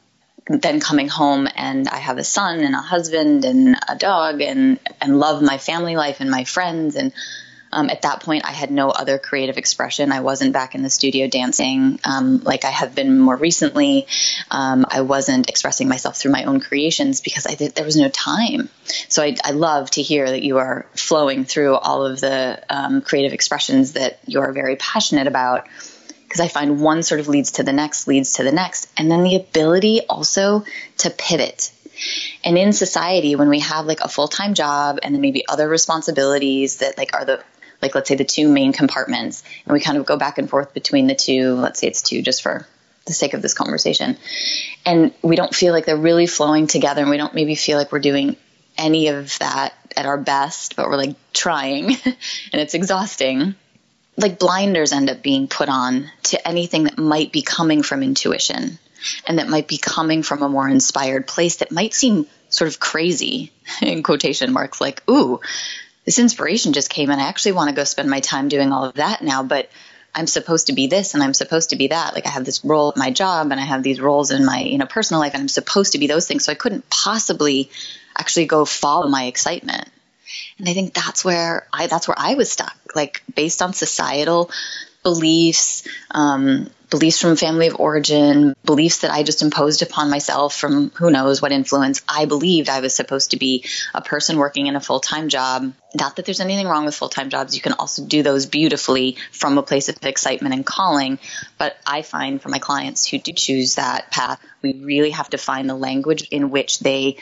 then 0.46 0.80
coming 0.80 1.08
home 1.08 1.48
and 1.54 1.88
I 1.88 1.98
have 1.98 2.18
a 2.18 2.24
son 2.24 2.60
and 2.60 2.74
a 2.74 2.78
husband 2.78 3.44
and 3.44 3.76
a 3.88 3.94
dog 3.96 4.40
and, 4.40 4.80
and 5.00 5.18
love 5.18 5.40
my 5.40 5.58
family 5.58 5.96
life 5.96 6.20
and 6.20 6.30
my 6.30 6.44
friends. 6.44 6.96
And 6.96 7.12
um, 7.72 7.88
at 7.88 8.02
that 8.02 8.20
point, 8.20 8.44
I 8.44 8.52
had 8.52 8.70
no 8.70 8.90
other 8.90 9.18
creative 9.18 9.56
expression. 9.56 10.12
I 10.12 10.20
wasn't 10.20 10.52
back 10.52 10.74
in 10.74 10.82
the 10.82 10.90
studio 10.90 11.26
dancing 11.26 11.98
um, 12.04 12.42
like 12.44 12.64
I 12.64 12.70
have 12.70 12.94
been 12.94 13.18
more 13.18 13.36
recently. 13.36 14.06
Um, 14.50 14.84
I 14.88 15.00
wasn't 15.00 15.48
expressing 15.48 15.88
myself 15.88 16.16
through 16.16 16.32
my 16.32 16.44
own 16.44 16.60
creations 16.60 17.20
because 17.22 17.46
I 17.46 17.54
there 17.54 17.84
was 17.84 17.96
no 17.96 18.08
time. 18.08 18.68
So 19.08 19.22
I, 19.22 19.36
I, 19.42 19.52
love 19.52 19.90
to 19.92 20.02
hear 20.02 20.28
that 20.28 20.42
you 20.42 20.58
are 20.58 20.84
flowing 20.94 21.44
through 21.44 21.76
all 21.76 22.04
of 22.04 22.20
the 22.20 22.62
um, 22.68 23.00
creative 23.00 23.32
expressions 23.32 23.92
that 23.92 24.18
you 24.26 24.40
are 24.40 24.52
very 24.52 24.76
passionate 24.76 25.26
about 25.26 25.66
because 26.32 26.40
I 26.46 26.48
find 26.48 26.80
one 26.80 27.02
sort 27.02 27.20
of 27.20 27.28
leads 27.28 27.52
to 27.52 27.62
the 27.62 27.74
next, 27.74 28.08
leads 28.08 28.32
to 28.34 28.42
the 28.42 28.52
next. 28.52 28.90
And 28.96 29.10
then 29.10 29.22
the 29.22 29.36
ability 29.36 30.00
also 30.08 30.64
to 30.98 31.10
pivot. 31.10 31.70
And 32.42 32.56
in 32.56 32.72
society, 32.72 33.36
when 33.36 33.50
we 33.50 33.60
have 33.60 33.84
like 33.84 34.00
a 34.00 34.08
full 34.08 34.28
time 34.28 34.54
job 34.54 34.98
and 35.02 35.14
then 35.14 35.20
maybe 35.20 35.46
other 35.46 35.68
responsibilities 35.68 36.76
that 36.76 36.96
like 36.96 37.14
are 37.14 37.26
the 37.26 37.44
like 37.82 37.94
let's 37.94 38.08
say 38.08 38.14
the 38.14 38.24
two 38.24 38.48
main 38.48 38.72
compartments 38.72 39.44
and 39.66 39.74
we 39.74 39.80
kind 39.80 39.98
of 39.98 40.06
go 40.06 40.16
back 40.16 40.38
and 40.38 40.48
forth 40.48 40.72
between 40.72 41.06
the 41.06 41.14
two 41.14 41.52
let's 41.56 41.80
say 41.80 41.88
it's 41.88 42.00
two 42.00 42.22
just 42.22 42.42
for 42.42 42.66
the 43.06 43.12
sake 43.12 43.34
of 43.34 43.42
this 43.42 43.52
conversation 43.52 44.16
and 44.86 45.12
we 45.20 45.36
don't 45.36 45.54
feel 45.54 45.74
like 45.74 45.84
they're 45.84 45.96
really 45.96 46.28
flowing 46.28 46.68
together 46.68 47.02
and 47.02 47.10
we 47.10 47.16
don't 47.16 47.34
maybe 47.34 47.56
feel 47.56 47.76
like 47.76 47.90
we're 47.90 47.98
doing 47.98 48.36
any 48.78 49.08
of 49.08 49.36
that 49.40 49.74
at 49.96 50.06
our 50.06 50.16
best 50.16 50.76
but 50.76 50.86
we're 50.86 50.96
like 50.96 51.16
trying 51.32 51.86
and 52.04 52.14
it's 52.52 52.74
exhausting 52.74 53.56
like 54.16 54.38
blinders 54.38 54.92
end 54.92 55.10
up 55.10 55.22
being 55.22 55.48
put 55.48 55.68
on 55.68 56.10
to 56.24 56.48
anything 56.48 56.84
that 56.84 56.98
might 56.98 57.32
be 57.32 57.42
coming 57.42 57.82
from 57.82 58.02
intuition 58.02 58.78
and 59.26 59.38
that 59.38 59.48
might 59.48 59.66
be 59.66 59.78
coming 59.78 60.22
from 60.22 60.42
a 60.42 60.48
more 60.48 60.68
inspired 60.68 61.26
place 61.26 61.56
that 61.56 61.72
might 61.72 61.94
seem 61.94 62.26
sort 62.48 62.68
of 62.68 62.78
crazy 62.78 63.52
in 63.82 64.02
quotation 64.02 64.52
marks 64.52 64.80
like 64.80 65.02
ooh 65.08 65.40
this 66.04 66.18
inspiration 66.18 66.72
just 66.72 66.90
came 66.90 67.10
and 67.10 67.20
I 67.20 67.28
actually 67.28 67.52
want 67.52 67.70
to 67.70 67.76
go 67.76 67.84
spend 67.84 68.10
my 68.10 68.20
time 68.20 68.48
doing 68.48 68.72
all 68.72 68.84
of 68.84 68.94
that 68.94 69.22
now, 69.22 69.42
but 69.42 69.70
I'm 70.14 70.26
supposed 70.26 70.66
to 70.66 70.72
be 70.72 70.88
this 70.88 71.14
and 71.14 71.22
I'm 71.22 71.34
supposed 71.34 71.70
to 71.70 71.76
be 71.76 71.88
that. 71.88 72.14
Like 72.14 72.26
I 72.26 72.30
have 72.30 72.44
this 72.44 72.64
role 72.64 72.90
at 72.90 72.96
my 72.96 73.10
job 73.10 73.50
and 73.50 73.60
I 73.60 73.64
have 73.64 73.82
these 73.82 74.00
roles 74.00 74.30
in 74.30 74.44
my, 74.44 74.60
you 74.60 74.78
know, 74.78 74.86
personal 74.86 75.20
life 75.20 75.32
and 75.34 75.40
I'm 75.40 75.48
supposed 75.48 75.92
to 75.92 75.98
be 75.98 76.06
those 76.06 76.26
things. 76.26 76.44
So 76.44 76.52
I 76.52 76.56
couldn't 76.56 76.90
possibly 76.90 77.70
actually 78.18 78.46
go 78.46 78.64
follow 78.64 79.08
my 79.08 79.26
excitement. 79.26 79.88
And 80.58 80.68
I 80.68 80.74
think 80.74 80.94
that's 80.94 81.24
where 81.24 81.66
I 81.72 81.86
that's 81.86 82.08
where 82.08 82.18
I 82.18 82.34
was 82.34 82.50
stuck. 82.50 82.76
Like 82.94 83.22
based 83.34 83.62
on 83.62 83.72
societal 83.72 84.50
beliefs, 85.02 85.86
um, 86.10 86.70
beliefs 86.90 87.20
from 87.20 87.36
family 87.36 87.66
of 87.66 87.76
origin, 87.80 88.54
beliefs 88.64 88.98
that 88.98 89.10
I 89.10 89.22
just 89.22 89.42
imposed 89.42 89.82
upon 89.82 90.10
myself 90.10 90.54
from 90.54 90.90
who 90.90 91.10
knows 91.10 91.40
what 91.40 91.50
influence. 91.50 92.02
I 92.08 92.26
believed 92.26 92.68
I 92.68 92.80
was 92.80 92.94
supposed 92.94 93.30
to 93.30 93.38
be 93.38 93.64
a 93.94 94.02
person 94.02 94.36
working 94.36 94.66
in 94.66 94.76
a 94.76 94.80
full 94.80 95.00
time 95.00 95.28
job. 95.28 95.72
Not 95.94 96.16
that 96.16 96.24
there's 96.24 96.40
anything 96.40 96.68
wrong 96.68 96.84
with 96.84 96.94
full 96.94 97.08
time 97.08 97.30
jobs. 97.30 97.56
You 97.56 97.62
can 97.62 97.72
also 97.72 98.04
do 98.04 98.22
those 98.22 98.46
beautifully 98.46 99.16
from 99.32 99.58
a 99.58 99.62
place 99.62 99.88
of 99.88 99.96
excitement 100.02 100.54
and 100.54 100.64
calling. 100.64 101.18
But 101.58 101.76
I 101.86 102.02
find 102.02 102.40
for 102.40 102.50
my 102.50 102.58
clients 102.58 103.06
who 103.06 103.18
do 103.18 103.32
choose 103.32 103.76
that 103.76 104.10
path, 104.10 104.40
we 104.60 104.74
really 104.74 105.10
have 105.10 105.30
to 105.30 105.38
find 105.38 105.68
the 105.68 105.74
language 105.74 106.28
in 106.30 106.50
which 106.50 106.78
they 106.80 107.16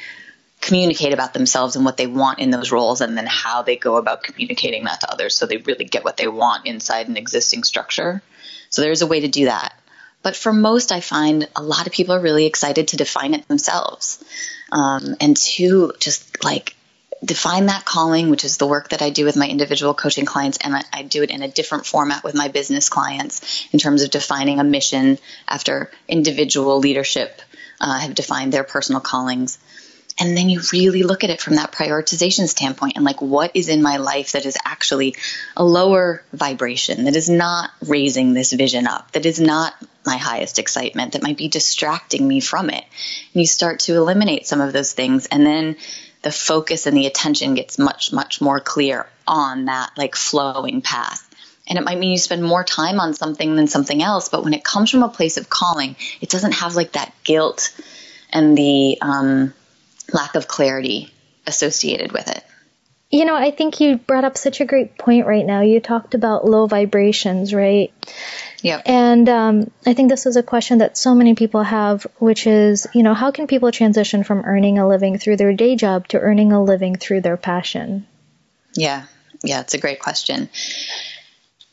communicate 0.60 1.12
about 1.12 1.32
themselves 1.32 1.76
and 1.76 1.84
what 1.84 1.96
they 1.96 2.06
want 2.06 2.38
in 2.38 2.50
those 2.50 2.70
roles 2.70 3.00
and 3.00 3.16
then 3.16 3.26
how 3.26 3.62
they 3.62 3.76
go 3.76 3.96
about 3.96 4.22
communicating 4.22 4.84
that 4.84 5.00
to 5.00 5.10
others 5.10 5.34
so 5.34 5.46
they 5.46 5.56
really 5.56 5.84
get 5.84 6.04
what 6.04 6.16
they 6.16 6.28
want 6.28 6.66
inside 6.66 7.08
an 7.08 7.16
existing 7.16 7.64
structure. 7.64 8.22
So 8.68 8.82
there's 8.82 9.02
a 9.02 9.06
way 9.06 9.20
to 9.20 9.28
do 9.28 9.46
that. 9.46 9.74
But 10.22 10.36
for 10.36 10.52
most, 10.52 10.92
I 10.92 11.00
find 11.00 11.48
a 11.56 11.62
lot 11.62 11.86
of 11.86 11.94
people 11.94 12.14
are 12.14 12.20
really 12.20 12.44
excited 12.44 12.88
to 12.88 12.98
define 12.98 13.32
it 13.32 13.48
themselves 13.48 14.22
um, 14.70 15.16
and 15.18 15.36
to 15.36 15.94
just 15.98 16.44
like 16.44 16.76
define 17.24 17.66
that 17.66 17.84
calling, 17.84 18.30
which 18.30 18.44
is 18.44 18.56
the 18.56 18.66
work 18.66 18.90
that 18.90 19.02
I 19.02 19.10
do 19.10 19.24
with 19.24 19.36
my 19.36 19.46
individual 19.46 19.94
coaching 19.94 20.24
clients, 20.24 20.58
and 20.58 20.74
I, 20.74 20.82
I, 20.92 21.02
do 21.02 21.22
it 21.22 21.30
in 21.30 21.42
a 21.42 21.48
different 21.48 21.84
format 21.84 22.24
with 22.24 22.34
my 22.34 22.48
business 22.48 22.88
clients 22.88 23.66
in 23.72 23.78
terms 23.78 24.02
of 24.02 24.10
defining 24.10 24.58
a 24.58 24.64
mission 24.64 25.18
after 25.46 25.90
individual 26.08 26.78
leadership 26.78 27.42
uh, 27.80 27.98
have 27.98 28.14
defined 28.14 28.52
their 28.52 28.64
personal 28.64 29.00
callings. 29.00 29.58
And 30.20 30.36
then 30.36 30.50
you 30.50 30.60
really 30.70 31.02
look 31.02 31.24
at 31.24 31.30
it 31.30 31.40
from 31.40 31.54
that 31.54 31.72
prioritization 31.72 32.46
standpoint 32.46 32.92
and 32.96 33.04
like 33.06 33.22
what 33.22 33.52
is 33.54 33.70
in 33.70 33.82
my 33.82 33.96
life 33.96 34.32
that 34.32 34.44
is 34.44 34.58
actually 34.66 35.16
a 35.56 35.64
lower 35.64 36.22
vibration, 36.34 37.04
that 37.04 37.16
is 37.16 37.30
not 37.30 37.70
raising 37.86 38.34
this 38.34 38.52
vision 38.52 38.86
up, 38.86 39.12
that 39.12 39.24
is 39.24 39.40
not 39.40 39.74
my 40.04 40.18
highest 40.18 40.58
excitement, 40.58 41.12
that 41.12 41.22
might 41.22 41.38
be 41.38 41.48
distracting 41.48 42.28
me 42.28 42.40
from 42.40 42.68
it. 42.68 42.84
And 43.32 43.40
you 43.40 43.46
start 43.46 43.80
to 43.80 43.96
eliminate 43.96 44.46
some 44.46 44.60
of 44.60 44.74
those 44.74 44.92
things 44.92 45.24
and 45.26 45.44
then 45.44 45.76
the 46.22 46.30
focus 46.30 46.86
and 46.86 46.94
the 46.94 47.06
attention 47.06 47.54
gets 47.54 47.78
much, 47.78 48.12
much 48.12 48.42
more 48.42 48.60
clear 48.60 49.08
on 49.26 49.64
that 49.64 49.92
like 49.96 50.14
flowing 50.14 50.82
path. 50.82 51.26
And 51.66 51.78
it 51.78 51.84
might 51.84 51.98
mean 51.98 52.12
you 52.12 52.18
spend 52.18 52.42
more 52.42 52.64
time 52.64 53.00
on 53.00 53.14
something 53.14 53.56
than 53.56 53.68
something 53.68 54.02
else, 54.02 54.28
but 54.28 54.44
when 54.44 54.52
it 54.52 54.64
comes 54.64 54.90
from 54.90 55.02
a 55.02 55.08
place 55.08 55.38
of 55.38 55.48
calling, 55.48 55.96
it 56.20 56.28
doesn't 56.28 56.52
have 56.52 56.74
like 56.74 56.92
that 56.92 57.14
guilt 57.24 57.72
and 58.32 58.58
the 58.58 58.98
um, 59.00 59.54
lack 60.12 60.34
of 60.34 60.48
clarity 60.48 61.12
associated 61.46 62.12
with 62.12 62.28
it. 62.28 62.44
You 63.10 63.24
know, 63.24 63.34
I 63.34 63.50
think 63.50 63.80
you 63.80 63.96
brought 63.96 64.22
up 64.24 64.36
such 64.36 64.60
a 64.60 64.64
great 64.64 64.96
point 64.96 65.26
right 65.26 65.44
now. 65.44 65.62
You 65.62 65.80
talked 65.80 66.14
about 66.14 66.44
low 66.44 66.68
vibrations, 66.68 67.52
right? 67.52 67.92
Yeah. 68.62 68.80
And 68.86 69.28
um, 69.28 69.70
I 69.84 69.94
think 69.94 70.10
this 70.10 70.26
is 70.26 70.36
a 70.36 70.44
question 70.44 70.78
that 70.78 70.96
so 70.96 71.14
many 71.16 71.34
people 71.34 71.64
have, 71.64 72.06
which 72.18 72.46
is, 72.46 72.86
you 72.94 73.02
know, 73.02 73.14
how 73.14 73.32
can 73.32 73.48
people 73.48 73.72
transition 73.72 74.22
from 74.22 74.44
earning 74.44 74.78
a 74.78 74.86
living 74.86 75.18
through 75.18 75.38
their 75.38 75.52
day 75.52 75.74
job 75.74 76.06
to 76.08 76.20
earning 76.20 76.52
a 76.52 76.62
living 76.62 76.94
through 76.94 77.22
their 77.22 77.36
passion? 77.36 78.06
Yeah. 78.74 79.06
Yeah, 79.42 79.60
it's 79.60 79.74
a 79.74 79.78
great 79.78 79.98
question. 79.98 80.48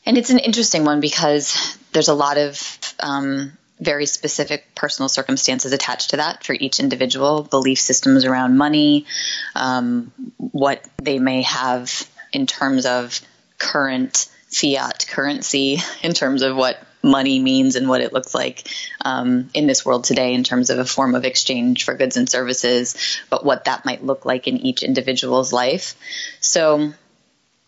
And 0.06 0.16
it's 0.16 0.30
an 0.30 0.38
interesting 0.38 0.84
one 0.84 1.00
because 1.00 1.78
there's 1.92 2.08
a 2.08 2.14
lot 2.14 2.38
of 2.38 2.78
um, 2.98 3.57
very 3.80 4.06
specific 4.06 4.74
personal 4.74 5.08
circumstances 5.08 5.72
attached 5.72 6.10
to 6.10 6.16
that 6.16 6.44
for 6.44 6.52
each 6.52 6.80
individual, 6.80 7.42
belief 7.42 7.78
systems 7.78 8.24
around 8.24 8.56
money, 8.56 9.06
um, 9.54 10.12
what 10.36 10.84
they 11.00 11.18
may 11.18 11.42
have 11.42 12.08
in 12.32 12.46
terms 12.46 12.86
of 12.86 13.20
current 13.58 14.28
fiat 14.50 15.06
currency, 15.08 15.78
in 16.02 16.12
terms 16.12 16.42
of 16.42 16.56
what 16.56 16.78
money 17.02 17.38
means 17.38 17.76
and 17.76 17.88
what 17.88 18.00
it 18.00 18.12
looks 18.12 18.34
like 18.34 18.68
um, 19.04 19.48
in 19.54 19.66
this 19.66 19.84
world 19.86 20.04
today 20.04 20.34
in 20.34 20.42
terms 20.42 20.68
of 20.68 20.78
a 20.78 20.84
form 20.84 21.14
of 21.14 21.24
exchange 21.24 21.84
for 21.84 21.94
goods 21.94 22.16
and 22.16 22.28
services, 22.28 23.20
but 23.30 23.44
what 23.44 23.64
that 23.64 23.84
might 23.84 24.04
look 24.04 24.24
like 24.24 24.48
in 24.48 24.56
each 24.58 24.82
individual's 24.82 25.52
life. 25.52 25.94
So 26.40 26.92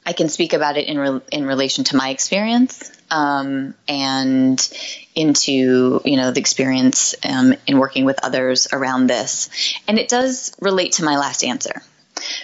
I 0.05 0.13
can 0.13 0.29
speak 0.29 0.53
about 0.53 0.77
it 0.77 0.89
in 0.89 0.99
re- 0.99 1.21
in 1.31 1.47
relation 1.47 1.85
to 1.85 1.97
my 1.97 2.09
experience 2.11 2.91
um, 3.11 3.75
and 3.89 4.69
into 5.15 6.01
you 6.05 6.17
know 6.17 6.31
the 6.31 6.41
experience 6.41 7.15
um, 7.25 7.55
in 7.67 7.79
working 7.79 8.05
with 8.05 8.19
others 8.23 8.69
around 8.73 9.07
this, 9.07 9.51
and 9.89 9.99
it 9.99 10.09
does 10.09 10.55
relate 10.61 10.93
to 10.93 11.05
my 11.05 11.17
last 11.19 11.45
answer 11.45 11.83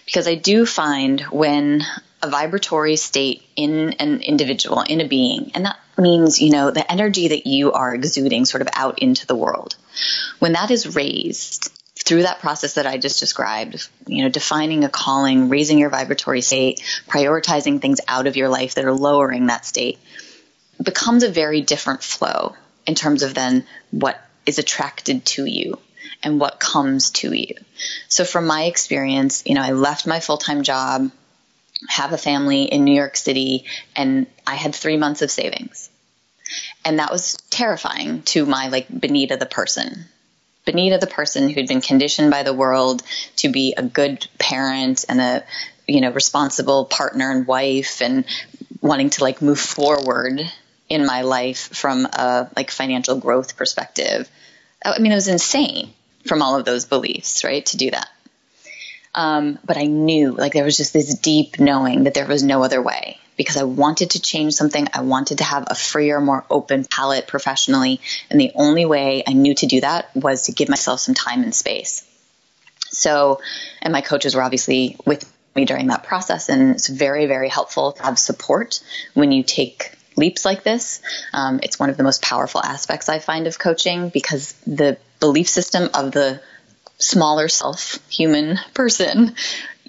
because 0.04 0.26
I 0.26 0.34
do 0.34 0.66
find 0.66 1.20
when 1.22 1.82
a 2.22 2.30
vibratory 2.30 2.96
state 2.96 3.42
in 3.56 3.92
an 3.94 4.20
individual, 4.20 4.80
in 4.80 5.00
a 5.00 5.08
being, 5.08 5.52
and 5.54 5.66
that 5.66 5.78
means 5.98 6.40
you 6.40 6.50
know 6.50 6.70
the 6.70 6.90
energy 6.90 7.28
that 7.28 7.46
you 7.46 7.72
are 7.72 7.94
exuding 7.94 8.44
sort 8.44 8.62
of 8.62 8.68
out 8.72 8.98
into 9.00 9.26
the 9.26 9.36
world, 9.36 9.76
when 10.38 10.52
that 10.52 10.70
is 10.70 10.96
raised 10.96 11.70
through 12.06 12.22
that 12.22 12.40
process 12.40 12.74
that 12.74 12.86
I 12.86 12.98
just 12.98 13.18
described, 13.18 13.88
you 14.06 14.22
know, 14.22 14.28
defining 14.28 14.84
a 14.84 14.88
calling, 14.88 15.48
raising 15.48 15.78
your 15.78 15.90
vibratory 15.90 16.40
state, 16.40 16.80
prioritizing 17.08 17.80
things 17.80 18.00
out 18.06 18.28
of 18.28 18.36
your 18.36 18.48
life 18.48 18.76
that 18.76 18.84
are 18.84 18.92
lowering 18.92 19.46
that 19.46 19.64
state, 19.64 19.98
becomes 20.82 21.22
a 21.22 21.30
very 21.30 21.60
different 21.60 22.02
flow 22.02 22.54
in 22.86 22.94
terms 22.94 23.22
of 23.22 23.34
then 23.34 23.66
what 23.90 24.20
is 24.44 24.58
attracted 24.58 25.24
to 25.24 25.44
you 25.44 25.78
and 26.22 26.40
what 26.40 26.60
comes 26.60 27.10
to 27.10 27.32
you. 27.32 27.54
So 28.08 28.24
from 28.24 28.46
my 28.46 28.64
experience, 28.64 29.42
you 29.46 29.54
know, 29.54 29.62
I 29.62 29.72
left 29.72 30.06
my 30.06 30.20
full-time 30.20 30.62
job, 30.62 31.10
have 31.88 32.12
a 32.12 32.18
family 32.18 32.64
in 32.64 32.84
New 32.84 32.94
York 32.94 33.16
City, 33.16 33.64
and 33.94 34.26
I 34.46 34.54
had 34.54 34.74
3 34.74 34.96
months 34.96 35.22
of 35.22 35.30
savings. 35.30 35.90
And 36.84 37.00
that 37.00 37.10
was 37.10 37.36
terrifying 37.50 38.22
to 38.22 38.46
my 38.46 38.68
like 38.68 38.86
Benita 38.88 39.36
the 39.36 39.46
person 39.46 40.06
Benita, 40.66 40.98
the 40.98 41.06
person 41.06 41.48
who'd 41.48 41.68
been 41.68 41.80
conditioned 41.80 42.30
by 42.30 42.42
the 42.42 42.52
world 42.52 43.02
to 43.36 43.48
be 43.48 43.74
a 43.76 43.82
good 43.82 44.26
parent 44.38 45.04
and 45.08 45.20
a 45.20 45.44
you 45.86 46.00
know 46.00 46.10
responsible 46.10 46.84
partner 46.84 47.30
and 47.30 47.46
wife 47.46 48.02
and 48.02 48.24
wanting 48.80 49.10
to 49.10 49.22
like 49.22 49.40
move 49.40 49.60
forward 49.60 50.40
in 50.88 51.06
my 51.06 51.22
life 51.22 51.74
from 51.74 52.06
a 52.06 52.50
like 52.56 52.70
financial 52.70 53.18
growth 53.18 53.56
perspective. 53.56 54.28
I 54.84 54.98
mean, 54.98 55.12
it 55.12 55.16
was 55.16 55.28
insane 55.28 55.92
from 56.26 56.42
all 56.42 56.56
of 56.56 56.64
those 56.64 56.84
beliefs, 56.84 57.44
right? 57.44 57.64
To 57.66 57.76
do 57.76 57.90
that. 57.90 58.08
Um, 59.14 59.58
but 59.64 59.78
I 59.78 59.86
knew, 59.86 60.32
like, 60.32 60.52
there 60.52 60.64
was 60.64 60.76
just 60.76 60.92
this 60.92 61.14
deep 61.14 61.58
knowing 61.58 62.04
that 62.04 62.12
there 62.12 62.26
was 62.26 62.42
no 62.42 62.62
other 62.62 62.82
way 62.82 63.18
because 63.36 63.56
I 63.56 63.64
wanted 63.64 64.10
to 64.10 64.20
change 64.20 64.54
something. 64.54 64.86
I 64.92 65.00
wanted 65.00 65.38
to 65.38 65.44
have 65.44 65.64
a 65.68 65.74
freer, 65.74 66.20
more 66.20 66.44
open 66.50 66.84
palette 66.84 67.26
professionally. 67.26 68.00
And 68.30 68.38
the 68.38 68.52
only 68.54 68.84
way 68.84 69.24
I 69.26 69.32
knew 69.32 69.54
to 69.54 69.66
do 69.66 69.80
that 69.80 70.14
was 70.14 70.44
to 70.44 70.52
give 70.52 70.68
myself 70.68 71.00
some 71.00 71.14
time 71.14 71.42
and 71.42 71.54
space. 71.54 72.06
So, 72.90 73.40
and 73.80 73.92
my 73.92 74.02
coaches 74.02 74.34
were 74.34 74.42
obviously 74.42 74.96
with 75.06 75.30
me 75.54 75.64
during 75.64 75.86
that 75.88 76.04
process. 76.04 76.50
And 76.50 76.70
it's 76.74 76.88
very, 76.88 77.26
very 77.26 77.48
helpful 77.48 77.92
to 77.92 78.02
have 78.02 78.18
support 78.18 78.80
when 79.14 79.32
you 79.32 79.42
take 79.42 79.92
leaps 80.16 80.44
like 80.44 80.62
this. 80.62 81.00
Um, 81.32 81.60
it's 81.62 81.78
one 81.78 81.90
of 81.90 81.96
the 81.96 82.02
most 82.02 82.22
powerful 82.22 82.62
aspects 82.62 83.08
I 83.08 83.18
find 83.18 83.46
of 83.46 83.58
coaching 83.58 84.08
because 84.08 84.52
the 84.66 84.98
belief 85.20 85.48
system 85.48 85.90
of 85.94 86.12
the 86.12 86.40
smaller 86.98 87.48
self 87.48 87.98
human 88.10 88.58
person, 88.74 89.34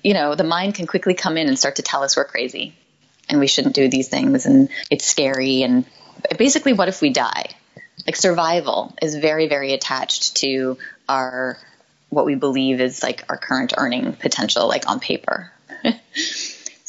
you 0.04 0.14
know, 0.14 0.36
the 0.36 0.44
mind 0.44 0.76
can 0.76 0.88
quickly 0.88 1.14
come 1.14 1.38
in 1.38 1.48
and 1.48 1.58
start 1.58 1.78
to 1.78 1.82
tell 1.82 2.04
us 2.04 2.16
we're 2.16 2.26
crazy 2.26 2.76
and 3.30 3.40
we 3.40 3.48
shouldn't 3.48 3.76
do 3.76 3.90
these 3.90 4.10
things 4.10 4.46
and 4.46 4.70
it's 4.90 5.06
scary 5.06 5.64
and 5.64 5.86
basically, 6.38 6.74
what 6.74 6.88
if 6.88 7.02
we 7.02 7.10
die? 7.10 7.50
Like 8.06 8.16
survival 8.16 8.96
is 9.02 9.16
very, 9.16 9.48
very 9.48 9.74
attached 9.74 10.38
to 10.38 10.78
our 11.10 11.58
what 12.10 12.26
we 12.26 12.36
believe 12.36 12.80
is 12.80 13.04
like 13.04 13.26
our 13.30 13.38
current 13.38 13.74
earning 13.78 14.14
potential, 14.14 14.68
like 14.68 14.90
on 14.90 15.00
paper. 15.00 15.52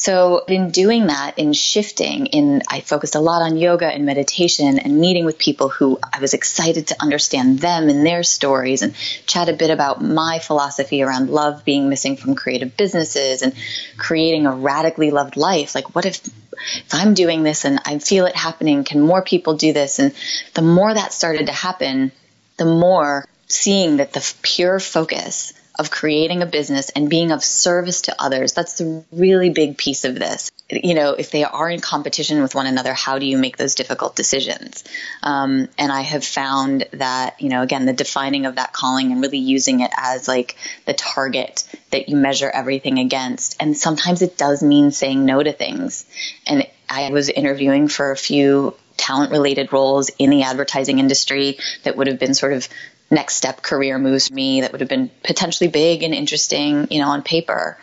So 0.01 0.45
in 0.47 0.71
doing 0.71 1.09
that, 1.09 1.41
in 1.41 1.53
shifting, 1.53 2.27
in 2.27 2.63
I 2.69 2.83
focused 2.83 3.17
a 3.17 3.21
lot 3.21 3.43
on 3.43 3.57
yoga 3.57 3.87
and 3.87 4.07
meditation 4.07 4.79
and 4.79 5.01
meeting 5.01 5.25
with 5.25 5.39
people 5.39 5.69
who 5.69 5.99
I 6.01 6.21
was 6.21 6.35
excited 6.35 6.87
to 6.87 7.03
understand 7.03 7.59
them 7.59 7.89
and 7.89 8.07
their 8.07 8.23
stories 8.23 8.83
and 8.83 8.95
chat 9.27 9.49
a 9.49 9.55
bit 9.55 9.71
about 9.71 10.01
my 10.01 10.39
philosophy 10.39 11.03
around 11.03 11.31
love 11.31 11.65
being 11.65 11.89
missing 11.89 12.17
from 12.17 12.37
creative 12.37 12.77
businesses 12.77 13.43
and 13.43 13.55
creating 13.97 14.47
a 14.47 14.55
radically 14.55 15.11
loved 15.11 15.37
life. 15.37 15.75
Like 15.75 15.97
what 15.97 16.07
if 16.07 16.25
if 16.25 16.95
I'm 16.95 17.15
doing 17.15 17.43
this 17.43 17.65
and 17.65 17.81
I 17.85 17.99
feel 17.99 18.27
it 18.27 18.37
happening, 18.37 18.85
can 18.85 19.01
more 19.01 19.23
people 19.23 19.57
do 19.57 19.73
this? 19.73 19.99
And 19.99 20.15
the 20.55 20.63
more 20.63 20.95
that 20.95 21.13
started 21.13 21.47
to 21.47 21.53
happen, 21.53 22.13
the 22.57 22.67
more 22.67 23.27
seeing 23.49 23.97
that 23.97 24.13
the 24.13 24.35
pure 24.43 24.79
focus 24.79 25.55
of 25.79 25.91
creating 25.91 26.43
a 26.43 26.47
business 26.47 26.91
and 26.91 27.09
being 27.09 27.31
of 27.31 27.45
service 27.45 28.03
to 28.03 28.21
others. 28.21 28.53
That's 28.53 28.79
the 28.79 29.05
really 29.13 29.51
big 29.51 29.79
piece 29.79 30.05
of 30.05 30.17
this. 30.17 30.51
You 30.71 30.95
know, 30.95 31.13
if 31.13 31.31
they 31.31 31.45
are 31.45 31.71
in 31.71 31.81
competition 31.81 32.43
with 32.43 32.55
one 32.55 32.67
another, 32.67 32.93
how 32.93 33.19
do 33.19 33.27
you 33.27 33.39
make 33.39 33.57
those 33.57 33.77
difficult 33.77 34.17
decisions? 34.17 34.83
Um, 35.23 35.69
and 35.79 35.93
I 35.93 36.01
have 36.01 36.25
found 36.25 36.87
that, 36.93 37.41
you 37.41 37.49
know, 37.49 37.63
again, 37.63 37.87
the 37.87 37.93
defining 37.93 38.45
of 38.45 38.57
that 38.57 38.73
calling 38.73 39.13
and 39.13 39.23
really 39.23 39.39
using 39.39 39.81
it 39.81 39.93
as 39.97 40.27
like 40.27 40.57
the 40.85 40.95
target 40.95 41.65
that 41.93 42.09
you 42.09 42.17
measure 42.17 42.51
everything 42.51 42.99
against. 42.99 43.57
And 43.61 43.77
sometimes 43.77 44.21
it 44.21 44.37
does 44.37 44.63
mean 44.63 44.91
saying 44.91 45.25
no 45.25 45.43
to 45.43 45.53
things. 45.53 46.07
And 46.47 46.67
I 46.89 47.11
was 47.11 47.29
interviewing 47.29 47.87
for 47.89 48.11
a 48.11 48.17
few 48.17 48.75
talent 48.97 49.31
related 49.31 49.73
roles 49.73 50.11
in 50.19 50.29
the 50.29 50.43
advertising 50.43 50.99
industry 50.99 51.59
that 51.85 51.97
would 51.97 52.09
have 52.09 52.19
been 52.19 52.35
sort 52.35 52.53
of 52.53 52.69
next 53.11 53.37
step 53.37 53.63
career 53.63 53.99
moves 53.99 54.29
for 54.29 54.35
me 54.35 54.61
that 54.61 54.73
would 54.73 54.81
have 54.81 54.89
been 54.89 55.11
potentially 55.23 55.69
big 55.69 56.03
and 56.03 56.15
interesting, 56.15 56.89
you 56.91 57.01
know, 57.01 57.09
on 57.09 57.23
paper, 57.23 57.79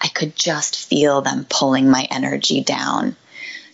I 0.00 0.08
could 0.08 0.36
just 0.36 0.88
feel 0.88 1.22
them 1.22 1.46
pulling 1.48 1.90
my 1.90 2.06
energy 2.10 2.62
down. 2.62 3.16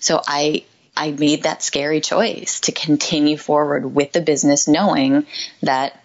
So 0.00 0.20
I 0.26 0.64
I 0.96 1.10
made 1.10 1.42
that 1.42 1.62
scary 1.62 2.00
choice 2.00 2.60
to 2.60 2.72
continue 2.72 3.36
forward 3.36 3.94
with 3.94 4.12
the 4.12 4.20
business 4.20 4.68
knowing 4.68 5.26
that 5.62 6.00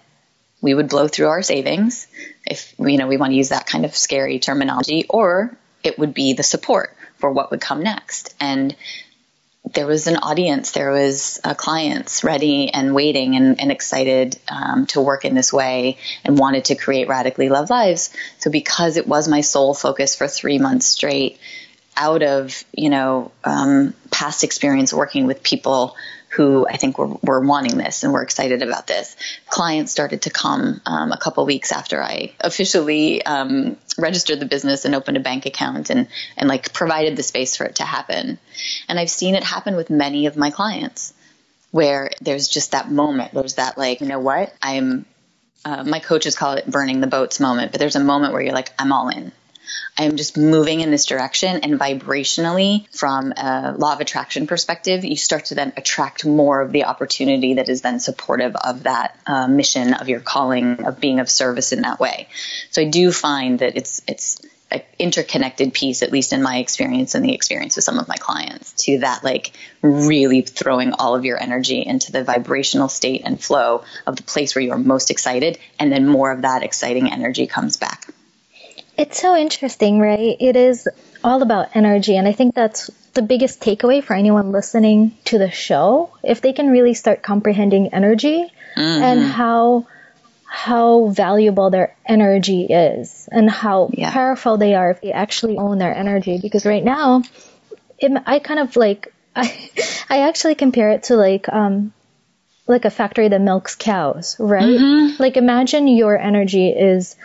we 0.61 0.73
would 0.73 0.89
blow 0.89 1.07
through 1.07 1.27
our 1.27 1.43
savings 1.43 2.07
if 2.45 2.73
you 2.79 2.97
know 2.97 3.07
we 3.07 3.17
want 3.17 3.31
to 3.31 3.37
use 3.37 3.49
that 3.49 3.67
kind 3.67 3.85
of 3.85 3.95
scary 3.95 4.39
terminology 4.39 5.05
or 5.09 5.55
it 5.83 5.97
would 5.97 6.13
be 6.13 6.33
the 6.33 6.43
support 6.43 6.95
for 7.17 7.31
what 7.31 7.51
would 7.51 7.61
come 7.61 7.83
next. 7.83 8.33
And 8.39 8.75
there 9.73 9.87
was 9.87 10.07
an 10.07 10.17
audience, 10.17 10.71
there 10.71 10.91
was 10.91 11.39
uh, 11.43 11.53
clients 11.53 12.23
ready 12.23 12.71
and 12.73 12.95
waiting 12.95 13.35
and, 13.35 13.59
and 13.61 13.71
excited 13.71 14.37
um, 14.47 14.85
to 14.87 15.01
work 15.01 15.25
in 15.25 15.35
this 15.35 15.53
way 15.53 15.97
and 16.23 16.37
wanted 16.37 16.65
to 16.65 16.75
create 16.75 17.07
radically 17.07 17.49
loved 17.49 17.69
lives. 17.69 18.13
So 18.39 18.49
because 18.49 18.97
it 18.97 19.07
was 19.07 19.27
my 19.27 19.41
sole 19.41 19.73
focus 19.73 20.15
for 20.15 20.27
three 20.27 20.59
months 20.59 20.87
straight, 20.87 21.39
out 21.99 22.23
of 22.23 22.63
you 22.71 22.89
know 22.89 23.31
um, 23.43 23.93
past 24.09 24.43
experience 24.43 24.93
working 24.93 25.27
with 25.27 25.43
people 25.43 25.95
who 26.29 26.67
I 26.67 26.77
think 26.77 26.97
were, 26.97 27.15
were 27.23 27.39
wanting 27.39 27.77
this 27.77 28.03
and 28.03 28.13
were 28.13 28.21
excited 28.21 28.61
about 28.61 28.85
this. 28.85 29.15
Clients 29.47 29.91
started 29.91 30.23
to 30.23 30.29
come 30.29 30.79
um, 30.85 31.11
a 31.11 31.17
couple 31.17 31.45
weeks 31.45 31.71
after 31.71 32.01
I 32.01 32.33
officially 32.39 33.25
um, 33.25 33.77
registered 33.97 34.39
the 34.39 34.45
business 34.45 34.85
and 34.85 34.93
opened 34.93 35.17
a 35.17 35.21
bank 35.21 35.47
account 35.47 35.89
and, 35.89 36.07
and 36.37 36.47
like 36.47 36.71
provided 36.71 37.15
the 37.15 37.23
space 37.23 37.57
for 37.57 37.65
it 37.65 37.75
to 37.75 37.83
happen. 37.83 38.37
And 38.87 38.99
I've 38.99 39.09
seen 39.09 39.35
it 39.35 39.43
happen 39.43 39.75
with 39.75 39.89
many 39.89 40.27
of 40.27 40.37
my 40.37 40.51
clients 40.51 41.13
where 41.71 42.11
there's 42.21 42.47
just 42.47 42.71
that 42.71 42.91
moment. 42.91 43.33
There's 43.33 43.55
that 43.55 43.77
like, 43.77 44.01
you 44.01 44.07
know 44.07 44.19
what? 44.19 44.53
I'm, 44.61 45.05
uh, 45.65 45.83
my 45.83 45.99
coaches 45.99 46.35
call 46.35 46.53
it 46.53 46.67
burning 46.67 47.01
the 47.01 47.07
boats 47.07 47.39
moment, 47.39 47.71
but 47.71 47.79
there's 47.79 47.95
a 47.95 48.03
moment 48.03 48.33
where 48.33 48.41
you're 48.41 48.53
like, 48.53 48.71
I'm 48.77 48.91
all 48.91 49.09
in. 49.09 49.31
I'm 49.97 50.15
just 50.15 50.37
moving 50.37 50.81
in 50.81 50.91
this 50.91 51.05
direction. 51.05 51.57
And 51.57 51.79
vibrationally, 51.79 52.87
from 52.95 53.33
a 53.33 53.75
law 53.77 53.93
of 53.93 53.99
attraction 53.99 54.47
perspective, 54.47 55.03
you 55.03 55.15
start 55.15 55.45
to 55.45 55.55
then 55.55 55.73
attract 55.77 56.25
more 56.25 56.61
of 56.61 56.71
the 56.71 56.85
opportunity 56.85 57.55
that 57.55 57.69
is 57.69 57.81
then 57.81 57.99
supportive 57.99 58.55
of 58.55 58.83
that 58.83 59.19
uh, 59.27 59.47
mission 59.47 59.93
of 59.93 60.09
your 60.09 60.19
calling 60.19 60.85
of 60.85 60.99
being 60.99 61.19
of 61.19 61.29
service 61.29 61.71
in 61.71 61.81
that 61.81 61.99
way. 61.99 62.27
So 62.71 62.81
I 62.81 62.85
do 62.85 63.11
find 63.11 63.59
that 63.59 63.75
it's 63.75 64.01
it's 64.07 64.41
an 64.71 64.81
interconnected 64.99 65.73
piece, 65.73 66.03
at 66.03 66.11
least 66.11 66.31
in 66.31 66.43
my 66.43 66.57
experience 66.59 67.15
and 67.15 67.25
the 67.25 67.33
experience 67.33 67.75
with 67.75 67.83
some 67.83 67.97
of 67.97 68.07
my 68.07 68.17
clients, 68.17 68.73
to 68.83 68.99
that 68.99 69.23
like 69.23 69.51
really 69.81 70.41
throwing 70.41 70.93
all 70.93 71.15
of 71.15 71.25
your 71.25 71.41
energy 71.41 71.81
into 71.81 72.11
the 72.11 72.23
vibrational 72.23 72.87
state 72.87 73.23
and 73.25 73.41
flow 73.41 73.83
of 74.05 74.15
the 74.15 74.23
place 74.23 74.53
where 74.53 74.63
you 74.63 74.71
are 74.71 74.77
most 74.77 75.09
excited, 75.09 75.57
and 75.79 75.91
then 75.91 76.07
more 76.07 76.31
of 76.31 76.43
that 76.43 76.63
exciting 76.63 77.11
energy 77.11 77.47
comes 77.47 77.77
back. 77.77 78.08
It's 78.99 79.17
so 79.17 79.33
interesting, 79.33 79.99
right? 80.01 80.35
It 80.37 80.57
is 80.57 80.85
all 81.23 81.41
about 81.41 81.73
energy. 81.73 82.17
And 82.17 82.27
I 82.27 82.33
think 82.33 82.53
that's 82.53 82.91
the 83.13 83.21
biggest 83.21 83.61
takeaway 83.61 84.03
for 84.03 84.13
anyone 84.13 84.51
listening 84.51 85.17
to 85.23 85.37
the 85.37 85.49
show. 85.49 86.11
If 86.21 86.41
they 86.41 86.51
can 86.51 86.69
really 86.69 86.93
start 86.93 87.23
comprehending 87.23 87.93
energy 87.93 88.51
mm-hmm. 88.75 89.03
and 89.03 89.23
how 89.23 89.87
how 90.43 91.07
valuable 91.09 91.69
their 91.69 91.95
energy 92.05 92.65
is 92.65 93.29
and 93.31 93.49
how 93.49 93.89
yeah. 93.93 94.11
powerful 94.11 94.57
they 94.57 94.75
are 94.75 94.91
if 94.91 94.99
they 94.99 95.13
actually 95.13 95.57
own 95.57 95.77
their 95.77 95.95
energy. 95.95 96.37
Because 96.41 96.65
right 96.65 96.83
now, 96.83 97.23
it, 97.99 98.11
I 98.25 98.39
kind 98.39 98.59
of 98.59 98.75
like 98.75 99.13
I 99.35 99.69
I 100.09 100.27
actually 100.27 100.55
compare 100.55 100.89
it 100.89 101.03
to 101.03 101.15
like 101.15 101.47
um 101.47 101.93
like 102.67 102.83
a 102.83 102.89
factory 102.91 103.29
that 103.29 103.39
milks 103.39 103.75
cows, 103.75 104.35
right? 104.39 104.63
Mm-hmm. 104.63 105.23
Like 105.23 105.37
imagine 105.37 105.87
your 105.87 106.19
energy 106.19 106.67
is 106.67 107.15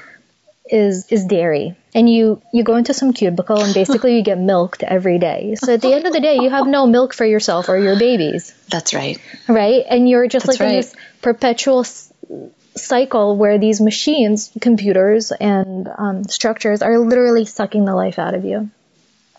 is 0.67 1.07
is 1.11 1.25
dairy. 1.27 1.77
And 1.95 2.11
you 2.11 2.41
you 2.53 2.65
go 2.65 2.77
into 2.77 2.95
some 2.95 3.13
cubicle 3.13 3.63
and 3.63 3.75
basically 3.75 4.17
you 4.17 4.23
get 4.23 4.39
milked 4.39 4.83
every 4.83 5.19
day. 5.19 5.55
So 5.57 5.75
at 5.75 5.83
the 5.83 5.93
end 5.93 6.07
of 6.07 6.13
the 6.13 6.21
day 6.21 6.37
you 6.37 6.51
have 6.51 6.67
no 6.67 6.87
milk 6.87 7.15
for 7.15 7.25
yourself 7.25 7.69
or 7.69 7.79
your 7.79 7.99
babies. 7.99 8.55
That's 8.71 8.95
right. 8.95 9.19
Right? 9.49 9.85
And 9.89 10.09
you're 10.09 10.27
just 10.27 10.47
that's 10.47 10.59
like 10.59 10.67
right. 10.67 10.75
in 10.75 10.77
this 10.77 10.95
perpetual 11.21 11.81
s- 11.81 12.13
cycle 12.75 13.37
where 13.37 13.59
these 13.59 13.81
machines 13.81 14.51
computers 14.61 15.33
and 15.33 15.89
um, 15.97 16.25
structures 16.25 16.83
are 16.83 16.99
literally 16.99 17.45
sucking 17.45 17.85
the 17.85 17.95
life 17.95 18.19
out 18.19 18.35
of 18.35 18.45
you. 18.45 18.71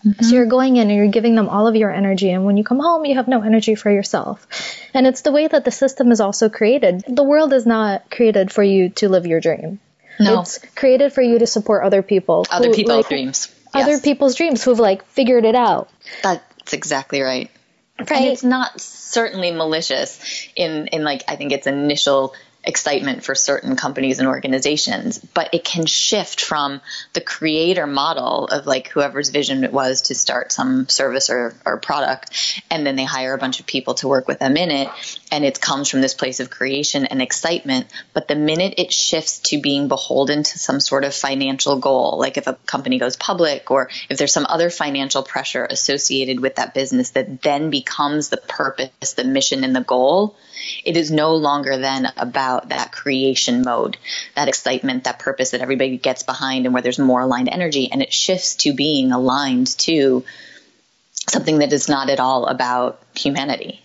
Mm-hmm. 0.04 0.22
so 0.22 0.34
you're 0.34 0.46
going 0.46 0.76
in 0.76 0.88
and 0.88 0.96
you're 0.96 1.10
giving 1.10 1.34
them 1.34 1.48
all 1.48 1.66
of 1.66 1.74
your 1.74 1.90
energy. 1.90 2.30
And 2.30 2.44
when 2.44 2.56
you 2.56 2.62
come 2.62 2.78
home 2.78 3.04
you 3.04 3.16
have 3.16 3.26
no 3.26 3.42
energy 3.42 3.74
for 3.74 3.90
yourself. 3.90 4.46
And 4.94 5.06
it's 5.06 5.22
the 5.22 5.32
way 5.32 5.48
that 5.48 5.64
the 5.64 5.72
system 5.72 6.12
is 6.12 6.20
also 6.20 6.48
created. 6.48 7.02
The 7.08 7.24
world 7.24 7.52
is 7.52 7.66
not 7.66 8.08
created 8.10 8.52
for 8.52 8.62
you 8.62 8.90
to 8.90 9.08
live 9.08 9.26
your 9.26 9.40
dream 9.40 9.80
no. 10.20 10.40
It's 10.40 10.58
created 10.74 11.12
for 11.12 11.22
you 11.22 11.38
to 11.38 11.46
support 11.46 11.84
other 11.84 12.02
people. 12.02 12.46
Other 12.50 12.68
who, 12.68 12.74
people's 12.74 12.96
like, 12.96 13.08
dreams. 13.08 13.54
Other 13.74 13.92
yes. 13.92 14.00
people's 14.00 14.34
dreams 14.34 14.62
who've 14.64 14.78
like 14.78 15.04
figured 15.06 15.44
it 15.44 15.54
out. 15.54 15.90
That's 16.22 16.72
exactly 16.72 17.20
right. 17.20 17.50
Right. 17.98 18.10
And 18.12 18.24
it's 18.26 18.44
not 18.44 18.80
certainly 18.80 19.50
malicious 19.52 20.48
in 20.54 20.88
in 20.88 21.02
like 21.02 21.24
I 21.28 21.36
think 21.36 21.52
its 21.52 21.66
initial 21.66 22.34
excitement 22.66 23.22
for 23.22 23.34
certain 23.34 23.76
companies 23.76 24.18
and 24.18 24.28
organizations, 24.28 25.18
but 25.18 25.54
it 25.54 25.64
can 25.64 25.86
shift 25.86 26.40
from 26.40 26.80
the 27.12 27.20
creator 27.20 27.86
model 27.86 28.46
of 28.46 28.66
like 28.66 28.88
whoever's 28.88 29.30
vision 29.30 29.62
it 29.62 29.72
was 29.72 30.02
to 30.02 30.14
start 30.14 30.50
some 30.50 30.88
service 30.88 31.30
or, 31.30 31.54
or 31.64 31.78
product, 31.78 32.62
and 32.70 32.84
then 32.84 32.96
they 32.96 33.04
hire 33.04 33.34
a 33.34 33.38
bunch 33.38 33.60
of 33.60 33.66
people 33.66 33.94
to 33.94 34.08
work 34.08 34.26
with 34.26 34.40
them 34.40 34.56
in 34.56 34.70
it, 34.70 34.88
and 35.30 35.44
it 35.44 35.60
comes 35.60 35.88
from 35.88 36.00
this 36.00 36.14
place 36.14 36.40
of 36.40 36.50
creation 36.50 37.06
and 37.06 37.22
excitement. 37.22 37.86
But 38.12 38.26
the 38.26 38.34
minute 38.34 38.74
it 38.78 38.92
shifts 38.92 39.38
to 39.50 39.60
being 39.60 39.88
beholden 39.88 40.42
to 40.42 40.58
some 40.58 40.80
sort 40.80 41.04
of 41.04 41.14
financial 41.14 41.78
goal, 41.78 42.18
like 42.18 42.36
if 42.36 42.46
a 42.48 42.54
company 42.66 42.98
goes 42.98 43.16
public 43.16 43.70
or 43.70 43.90
if 44.10 44.18
there's 44.18 44.32
some 44.32 44.46
other 44.48 44.70
financial 44.70 45.22
pressure 45.22 45.64
associated 45.64 46.40
with 46.40 46.56
that 46.56 46.74
business 46.74 47.10
that 47.10 47.42
then 47.42 47.70
becomes 47.70 48.28
the 48.28 48.36
purpose, 48.36 49.14
the 49.14 49.24
mission, 49.24 49.62
and 49.62 49.74
the 49.74 49.82
goal, 49.82 50.36
it 50.84 50.96
is 50.96 51.10
no 51.10 51.34
longer 51.34 51.76
then 51.76 52.12
about 52.16 52.70
that 52.70 52.92
creation 52.92 53.62
mode, 53.62 53.96
that 54.34 54.48
excitement, 54.48 55.04
that 55.04 55.18
purpose 55.18 55.50
that 55.50 55.60
everybody 55.60 55.96
gets 55.98 56.22
behind 56.22 56.64
and 56.64 56.74
where 56.74 56.82
there's 56.82 56.98
more 56.98 57.20
aligned 57.20 57.48
energy. 57.48 57.90
And 57.90 58.02
it 58.02 58.12
shifts 58.12 58.56
to 58.56 58.72
being 58.72 59.12
aligned 59.12 59.68
to 59.78 60.24
something 61.28 61.58
that 61.58 61.72
is 61.72 61.88
not 61.88 62.10
at 62.10 62.20
all 62.20 62.46
about 62.46 63.00
humanity. 63.14 63.82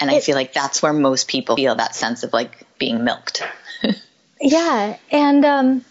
And 0.00 0.10
I 0.10 0.20
feel 0.20 0.36
like 0.36 0.52
that's 0.52 0.80
where 0.80 0.92
most 0.92 1.26
people 1.26 1.56
feel 1.56 1.74
that 1.74 1.94
sense 1.94 2.22
of 2.22 2.32
like 2.32 2.66
being 2.78 3.04
milked. 3.04 3.42
yeah. 4.40 4.96
And, 5.10 5.44
um, 5.44 5.84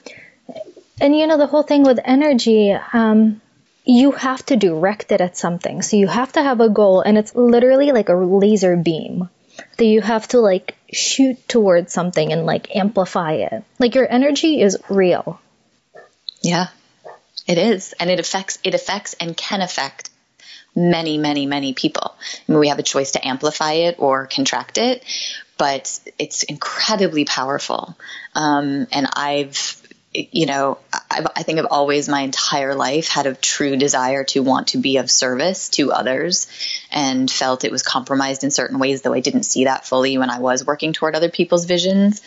and 1.02 1.16
you 1.16 1.28
know, 1.28 1.38
the 1.38 1.48
whole 1.48 1.64
thing 1.64 1.84
with 1.84 2.00
energy, 2.04 2.72
um, 2.72 3.42
you 3.88 4.12
have 4.12 4.46
to 4.46 4.56
direct 4.56 5.12
it 5.12 5.22
at 5.22 5.38
something. 5.38 5.82
So 5.82 5.98
you 5.98 6.08
have 6.08 6.34
to 6.34 6.44
have 6.44 6.60
a 6.60 6.70
goal, 6.70 7.02
and 7.02 7.18
it's 7.18 7.34
literally 7.36 7.92
like 7.92 8.10
a 8.10 8.16
laser 8.16 8.76
beam 8.76 9.30
that 9.78 9.86
you 9.86 10.02
have 10.02 10.28
to 10.30 10.40
like 10.40 10.76
shoot 10.92 11.48
towards 11.48 11.94
something 11.94 12.32
and 12.32 12.46
like 12.46 12.76
amplify 12.76 13.34
it. 13.34 13.64
Like 13.80 13.96
your 13.96 14.10
energy 14.10 14.62
is 14.62 14.78
real. 14.90 15.40
Yeah. 16.42 16.68
It 17.48 17.58
is. 17.58 17.94
And 18.00 18.10
it 18.10 18.20
affects 18.20 18.60
it 18.64 18.74
affects 18.74 19.16
and 19.20 19.36
can 19.36 19.62
affect 19.62 20.10
many, 20.76 21.18
many, 21.18 21.46
many 21.46 21.74
people. 21.74 22.16
I 22.48 22.52
mean, 22.52 22.60
we 22.60 22.68
have 22.68 22.80
a 22.80 22.84
choice 22.84 23.12
to 23.12 23.28
amplify 23.28 23.74
it 23.74 23.96
or 23.98 24.28
contract 24.28 24.78
it, 24.78 25.04
but 25.58 26.00
it's 26.20 26.44
incredibly 26.44 27.26
powerful. 27.26 27.98
Um, 28.36 28.88
and 28.92 29.08
I've, 29.14 29.82
you 30.14 30.46
know, 30.46 30.78
I've, 31.18 31.28
I 31.36 31.44
think 31.44 31.60
I've 31.60 31.68
always 31.70 32.08
my 32.08 32.22
entire 32.22 32.76
life 32.76 33.08
had 33.08 33.26
a 33.26 33.36
true 33.36 33.76
desire 33.76 34.24
to 34.26 34.42
want 34.42 34.70
to 34.70 34.78
be 34.78 34.98
of 34.98 35.10
service 35.10 35.70
to 35.70 35.92
others 35.92 36.48
and 36.92 37.30
felt 37.30 37.64
it 37.64 37.72
was 37.72 37.84
compromised 37.84 38.44
in 38.44 38.52
certain 38.52 38.80
ways, 38.80 39.02
though 39.02 39.14
I 39.14 39.20
didn't 39.20 39.44
see 39.44 39.66
that 39.66 39.86
fully 39.86 40.18
when 40.18 40.30
I 40.30 40.40
was 40.40 40.66
working 40.66 40.94
toward 40.94 41.16
other 41.16 41.30
people's 41.30 41.66
visions 41.66 42.22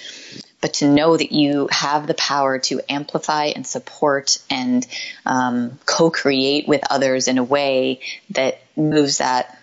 but 0.60 0.74
to 0.74 0.88
know 0.88 1.16
that 1.16 1.32
you 1.32 1.68
have 1.70 2.06
the 2.06 2.14
power 2.14 2.58
to 2.58 2.80
amplify 2.88 3.46
and 3.46 3.66
support 3.66 4.38
and 4.50 4.86
um, 5.24 5.78
co 5.86 6.10
create 6.10 6.68
with 6.68 6.82
others 6.90 7.28
in 7.28 7.38
a 7.38 7.44
way 7.44 8.00
that 8.30 8.60
moves 8.76 9.18
that 9.18 9.58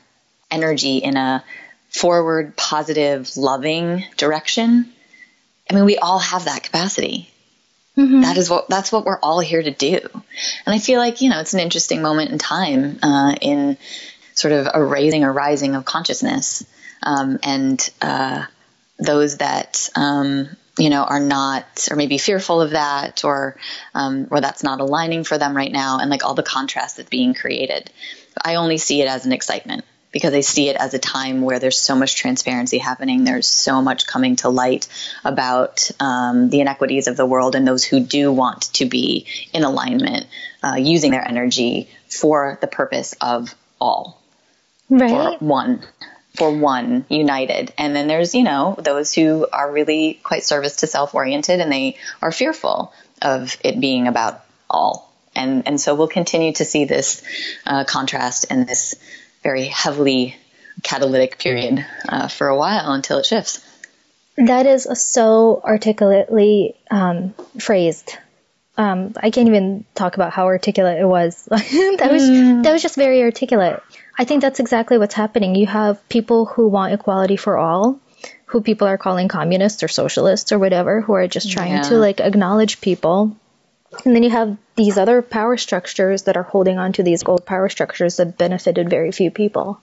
energy 0.49 0.97
in 0.97 1.17
a 1.17 1.43
forward, 1.89 2.55
positive, 2.55 3.35
loving 3.37 4.05
direction. 4.17 4.91
I 5.69 5.73
mean, 5.73 5.85
we 5.85 5.97
all 5.97 6.19
have 6.19 6.45
that 6.45 6.63
capacity. 6.63 7.29
Mm-hmm. 7.97 8.21
That 8.21 8.37
is 8.37 8.49
what 8.49 8.69
that's 8.69 8.91
what 8.91 9.05
we're 9.05 9.19
all 9.19 9.39
here 9.39 9.61
to 9.61 9.71
do, 9.71 9.99
and 10.13 10.75
I 10.75 10.77
feel 10.77 10.99
like 10.99 11.21
you 11.21 11.29
know 11.29 11.39
it's 11.39 11.55
an 11.55 11.59
interesting 11.59 12.01
moment 12.01 12.31
in 12.31 12.37
time 12.37 12.99
uh, 13.01 13.35
in 13.41 13.77
sort 14.35 14.51
of 14.51 14.67
a 14.71 14.83
raising 14.83 15.23
or 15.23 15.33
rising 15.33 15.73
of 15.73 15.83
consciousness, 15.83 16.63
um, 17.01 17.39
and 17.41 17.89
uh, 18.01 18.45
those 18.99 19.37
that 19.37 19.89
um, 19.95 20.49
you 20.77 20.89
know, 20.89 21.03
are 21.03 21.19
not, 21.19 21.87
or 21.89 21.97
maybe 21.97 22.17
fearful 22.17 22.61
of 22.61 22.71
that, 22.71 23.25
or 23.25 23.55
um, 23.95 24.27
or 24.29 24.41
that's 24.41 24.63
not 24.63 24.79
aligning 24.79 25.23
for 25.23 25.37
them 25.37 25.55
right 25.55 25.71
now, 25.71 25.99
and 25.99 26.09
like 26.09 26.23
all 26.23 26.35
the 26.35 26.43
contrast 26.43 26.97
that's 26.97 27.09
being 27.09 27.33
created. 27.33 27.89
I 28.43 28.55
only 28.55 28.77
see 28.77 29.01
it 29.01 29.07
as 29.07 29.25
an 29.25 29.31
excitement 29.31 29.85
because 30.11 30.33
I 30.33 30.39
see 30.39 30.69
it 30.69 30.77
as 30.77 30.93
a 30.93 30.99
time 30.99 31.41
where 31.41 31.59
there's 31.59 31.77
so 31.77 31.95
much 31.95 32.15
transparency 32.15 32.77
happening. 32.77 33.23
There's 33.23 33.47
so 33.47 33.81
much 33.81 34.07
coming 34.07 34.37
to 34.37 34.49
light 34.49 34.87
about 35.23 35.89
um, 35.99 36.49
the 36.49 36.61
inequities 36.61 37.07
of 37.07 37.17
the 37.17 37.25
world 37.25 37.55
and 37.55 37.67
those 37.67 37.83
who 37.83 37.99
do 37.99 38.31
want 38.31 38.73
to 38.73 38.85
be 38.85 39.25
in 39.53 39.63
alignment, 39.63 40.27
uh, 40.63 40.75
using 40.75 41.11
their 41.11 41.27
energy 41.27 41.89
for 42.09 42.57
the 42.61 42.67
purpose 42.67 43.13
of 43.21 43.53
all, 43.79 44.21
right? 44.89 45.39
For 45.39 45.45
one 45.45 45.83
for 46.37 46.51
one 46.51 47.03
united 47.09 47.73
and 47.79 47.95
then 47.95 48.07
there's 48.07 48.35
you 48.35 48.43
know 48.43 48.75
those 48.77 49.11
who 49.11 49.47
are 49.51 49.71
really 49.71 50.19
quite 50.21 50.43
service 50.43 50.77
to 50.77 50.87
self 50.87 51.15
oriented 51.15 51.59
and 51.59 51.71
they 51.71 51.97
are 52.21 52.31
fearful 52.31 52.93
of 53.23 53.57
it 53.63 53.79
being 53.79 54.07
about 54.07 54.45
all 54.69 55.11
and 55.35 55.67
and 55.67 55.81
so 55.81 55.95
we'll 55.95 56.07
continue 56.07 56.53
to 56.53 56.63
see 56.63 56.85
this 56.85 57.23
uh, 57.65 57.83
contrast 57.85 58.45
and 58.51 58.67
this 58.67 58.95
very 59.47 59.65
heavily 59.83 60.35
catalytic 60.83 61.37
period 61.37 61.85
uh, 62.09 62.27
for 62.27 62.47
a 62.47 62.57
while 62.57 62.91
until 62.91 63.17
it 63.19 63.25
shifts 63.25 63.65
that 64.35 64.65
is 64.65 64.87
so 64.93 65.61
articulately 65.63 66.75
um, 66.91 67.33
phrased 67.59 68.17
um, 68.77 69.13
I 69.17 69.31
can't 69.31 69.47
even 69.47 69.85
talk 69.95 70.15
about 70.15 70.33
how 70.33 70.45
articulate 70.45 70.99
it 70.99 71.05
was. 71.05 71.45
that 71.51 72.09
was 72.11 72.23
mm. 72.29 72.63
that 72.63 72.71
was 72.71 72.83
just 72.83 72.95
very 72.95 73.23
articulate. 73.23 73.81
I 74.19 74.23
think 74.25 74.43
that's 74.43 74.59
exactly 74.59 74.99
what's 74.99 75.15
happening. 75.15 75.55
You 75.55 75.65
have 75.65 76.07
people 76.09 76.45
who 76.45 76.67
want 76.67 76.93
equality 76.93 77.37
for 77.37 77.57
all, 77.57 77.99
who 78.45 78.61
people 78.61 78.87
are 78.87 78.99
calling 78.99 79.29
communists 79.29 79.81
or 79.81 79.87
socialists 79.87 80.51
or 80.51 80.59
whatever, 80.59 81.01
who 81.01 81.13
are 81.13 81.27
just 81.27 81.51
trying 81.51 81.73
yeah. 81.73 81.81
to 81.89 81.95
like 81.95 82.19
acknowledge 82.19 82.79
people. 82.79 83.35
And 84.05 84.15
then 84.15 84.23
you 84.23 84.29
have 84.29 84.57
these 84.75 84.97
other 84.97 85.21
power 85.21 85.57
structures 85.57 86.23
that 86.23 86.37
are 86.37 86.43
holding 86.43 86.77
on 86.77 86.93
to 86.93 87.03
these 87.03 87.23
old 87.25 87.45
power 87.45 87.69
structures 87.69 88.17
that 88.17 88.37
benefited 88.37 88.89
very 88.89 89.11
few 89.11 89.31
people. 89.31 89.81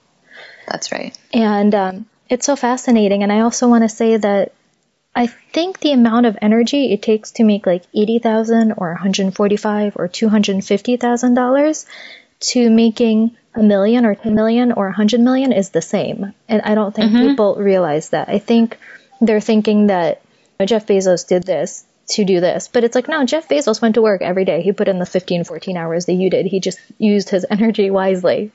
That's 0.67 0.91
right. 0.91 1.17
And 1.33 1.73
um, 1.73 2.05
it's 2.29 2.45
so 2.45 2.55
fascinating. 2.55 3.23
And 3.23 3.31
I 3.31 3.41
also 3.41 3.67
want 3.67 3.83
to 3.83 3.89
say 3.89 4.17
that 4.17 4.53
I 5.15 5.27
think 5.27 5.79
the 5.79 5.93
amount 5.93 6.25
of 6.25 6.37
energy 6.41 6.91
it 6.91 7.01
takes 7.01 7.31
to 7.31 7.43
make 7.43 7.65
like 7.65 7.83
eighty 7.93 8.19
thousand 8.19 8.73
or 8.77 8.89
one 8.89 8.97
hundred 8.97 9.33
forty-five 9.33 9.93
or 9.95 10.07
two 10.07 10.27
hundred 10.27 10.63
fifty 10.63 10.97
thousand 10.97 11.35
dollars 11.35 11.85
to 12.41 12.69
making 12.69 13.35
a 13.55 13.63
million 13.63 14.05
or 14.05 14.13
10 14.13 14.35
million 14.35 14.73
or 14.73 14.87
a 14.87 14.89
100 14.89 15.21
million 15.21 15.53
is 15.53 15.69
the 15.69 15.81
same. 15.81 16.33
And 16.49 16.61
I 16.61 16.75
don't 16.75 16.93
think 16.93 17.13
mm-hmm. 17.13 17.29
people 17.29 17.55
realize 17.55 18.09
that. 18.09 18.27
I 18.27 18.39
think 18.39 18.77
they're 19.21 19.39
thinking 19.39 19.87
that 19.87 20.21
Jeff 20.65 20.85
Bezos 20.85 21.25
did 21.25 21.43
this 21.43 21.85
to 22.07 22.25
do 22.25 22.39
this. 22.39 22.67
But 22.67 22.83
it's 22.83 22.95
like, 22.95 23.07
no, 23.07 23.25
Jeff 23.25 23.47
Bezos 23.47 23.81
went 23.81 23.95
to 23.95 24.01
work 24.01 24.21
every 24.21 24.45
day. 24.45 24.61
He 24.61 24.71
put 24.71 24.87
in 24.87 24.99
the 24.99 25.05
15, 25.05 25.43
14 25.43 25.77
hours 25.77 26.05
that 26.05 26.13
you 26.13 26.29
did. 26.29 26.45
He 26.45 26.59
just 26.59 26.79
used 26.97 27.29
his 27.29 27.45
energy 27.49 27.89
wisely. 27.89 28.51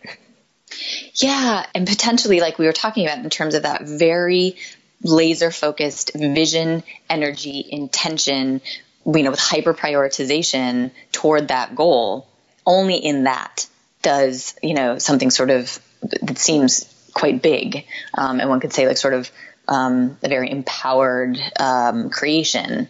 Yeah. 1.14 1.66
And 1.74 1.86
potentially, 1.86 2.40
like 2.40 2.58
we 2.58 2.66
were 2.66 2.72
talking 2.72 3.06
about 3.06 3.18
in 3.18 3.30
terms 3.30 3.54
of 3.54 3.64
that 3.64 3.82
very 3.82 4.56
laser 5.02 5.50
focused 5.50 6.12
vision, 6.14 6.82
energy, 7.08 7.66
intention, 7.68 8.60
you 9.06 9.22
know, 9.22 9.30
with 9.30 9.40
hyper 9.40 9.74
prioritization 9.74 10.90
toward 11.12 11.48
that 11.48 11.74
goal, 11.74 12.28
only 12.66 12.96
in 12.96 13.24
that 13.24 13.66
does 14.02 14.54
you 14.62 14.74
know 14.74 14.98
something 14.98 15.30
sort 15.30 15.50
of 15.50 15.78
that 16.02 16.38
seems 16.38 16.86
quite 17.12 17.42
big, 17.42 17.84
um, 18.16 18.40
and 18.40 18.48
one 18.48 18.60
could 18.60 18.72
say 18.72 18.86
like 18.86 18.96
sort 18.96 19.14
of 19.14 19.30
um, 19.68 20.18
a 20.22 20.28
very 20.28 20.50
empowered 20.50 21.38
um, 21.58 22.10
creation 22.10 22.88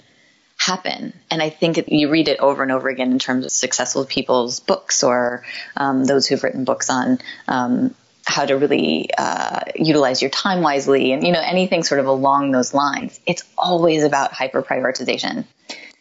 happen. 0.70 1.12
And 1.30 1.42
I 1.42 1.50
think 1.50 1.88
you 1.88 2.10
read 2.10 2.28
it 2.28 2.38
over 2.38 2.62
and 2.62 2.70
over 2.70 2.88
again 2.88 3.10
in 3.10 3.18
terms 3.18 3.44
of 3.44 3.50
successful 3.50 4.04
people's 4.04 4.60
books 4.60 5.02
or 5.02 5.44
um, 5.76 6.04
those 6.04 6.26
who've 6.26 6.42
written 6.42 6.64
books 6.64 6.90
on 6.90 7.18
um, 7.48 7.94
how 8.24 8.46
to 8.46 8.56
really 8.56 9.10
uh, 9.16 9.60
utilize 9.74 10.22
your 10.22 10.30
time 10.30 10.62
wisely 10.62 11.12
and 11.12 11.26
you 11.26 11.32
know 11.32 11.42
anything 11.42 11.82
sort 11.82 12.00
of 12.00 12.06
along 12.06 12.52
those 12.52 12.72
lines. 12.72 13.18
It's 13.26 13.42
always 13.58 14.04
about 14.04 14.32
hyper 14.32 14.62
prioritization. 14.62 15.44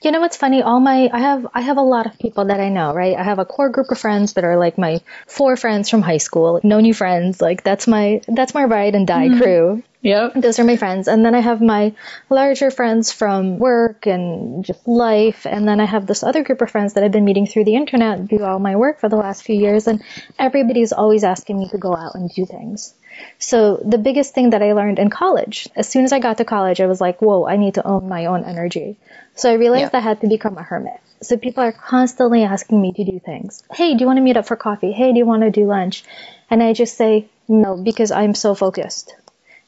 You 0.02 0.12
know 0.12 0.22
what's 0.22 0.38
funny? 0.38 0.62
All 0.62 0.80
my 0.80 1.10
I 1.12 1.20
have 1.20 1.48
I 1.54 1.62
have 1.62 1.78
a 1.78 1.88
lot 1.96 2.06
of 2.06 2.18
people 2.20 2.46
that 2.46 2.60
I 2.60 2.70
know, 2.70 2.94
right? 2.94 3.18
I 3.18 3.24
have 3.24 3.40
a 3.40 3.46
core 3.46 3.70
group 3.70 3.92
of 3.92 3.98
friends 3.98 4.34
that 4.34 4.44
are 4.44 4.58
like 4.58 4.78
my 4.78 5.02
four 5.28 5.58
friends 5.58 5.90
from 5.90 6.02
high 6.02 6.24
school. 6.28 6.62
No 6.64 6.80
new 6.80 6.94
friends. 6.94 7.42
Like 7.42 7.64
that's 7.64 7.88
my 7.88 8.22
that's 8.28 8.54
my 8.54 8.64
ride 8.64 8.96
and 8.96 9.08
die 9.08 9.28
mm-hmm. 9.28 9.42
crew. 9.42 9.84
Yep. 10.02 10.36
Those 10.36 10.60
are 10.60 10.64
my 10.64 10.78
friends. 10.78 11.10
And 11.10 11.26
then 11.26 11.36
I 11.36 11.42
have 11.42 11.62
my 11.62 11.94
larger 12.30 12.72
friends 12.72 13.12
from 13.12 13.60
work 13.60 14.08
and 14.08 14.64
just 14.64 14.88
life. 14.88 15.46
And 15.46 15.68
then 15.68 15.82
I 15.82 15.86
have 15.86 16.08
this 16.08 16.24
other 16.24 16.44
group 16.44 16.62
of 16.62 16.72
friends 16.72 16.94
that 16.94 17.04
I've 17.04 17.12
been 17.12 17.26
meeting 17.26 17.48
through 17.48 17.66
the 17.66 17.76
internet, 17.76 18.28
do 18.28 18.44
all 18.44 18.60
my 18.60 18.78
work 18.78 19.02
for 19.02 19.10
the 19.10 19.18
last 19.18 19.44
few 19.44 19.60
years. 19.60 19.88
And 19.88 20.02
everybody's 20.38 20.94
always 20.94 21.26
asking 21.26 21.60
me 21.60 21.68
to 21.70 21.78
go 21.78 21.96
out 21.96 22.16
and 22.16 22.30
do 22.30 22.46
things. 22.46 22.94
So 23.38 23.76
the 23.78 23.98
biggest 23.98 24.34
thing 24.34 24.52
that 24.52 24.62
I 24.62 24.72
learned 24.72 25.00
in 25.00 25.10
college, 25.10 25.68
as 25.76 25.90
soon 25.90 26.06
as 26.06 26.14
I 26.14 26.20
got 26.20 26.38
to 26.38 26.46
college, 26.46 26.80
I 26.80 26.86
was 26.86 27.02
like, 27.02 27.22
whoa, 27.22 27.46
I 27.46 27.58
need 27.58 27.74
to 27.74 27.86
own 27.86 28.08
my 28.08 28.28
own 28.28 28.46
energy. 28.46 28.98
So 29.36 29.52
I 29.52 29.56
realized 29.56 29.92
yeah. 29.94 30.00
I 30.00 30.02
had 30.02 30.22
to 30.22 30.28
become 30.28 30.58
a 30.58 30.64
hermit. 30.64 31.02
So 31.22 31.36
people 31.36 31.62
are 31.62 31.74
constantly 31.74 32.44
asking 32.44 32.82
me 32.82 32.94
to 32.94 33.04
do 33.04 33.20
things. 33.20 33.64
Hey, 33.74 33.94
do 33.94 34.00
you 34.00 34.06
want 34.06 34.18
to 34.18 34.24
meet 34.24 34.38
up 34.38 34.48
for 34.48 34.56
coffee? 34.56 34.94
Hey, 34.94 35.12
do 35.12 35.18
you 35.18 35.26
want 35.26 35.44
to 35.44 35.52
do 35.52 35.66
lunch? 35.66 36.06
And 36.50 36.64
I 36.64 36.72
just 36.72 36.96
say 36.96 37.28
no 37.50 37.76
because 37.76 38.12
I'm 38.12 38.34
so 38.34 38.56
focused. 38.56 39.14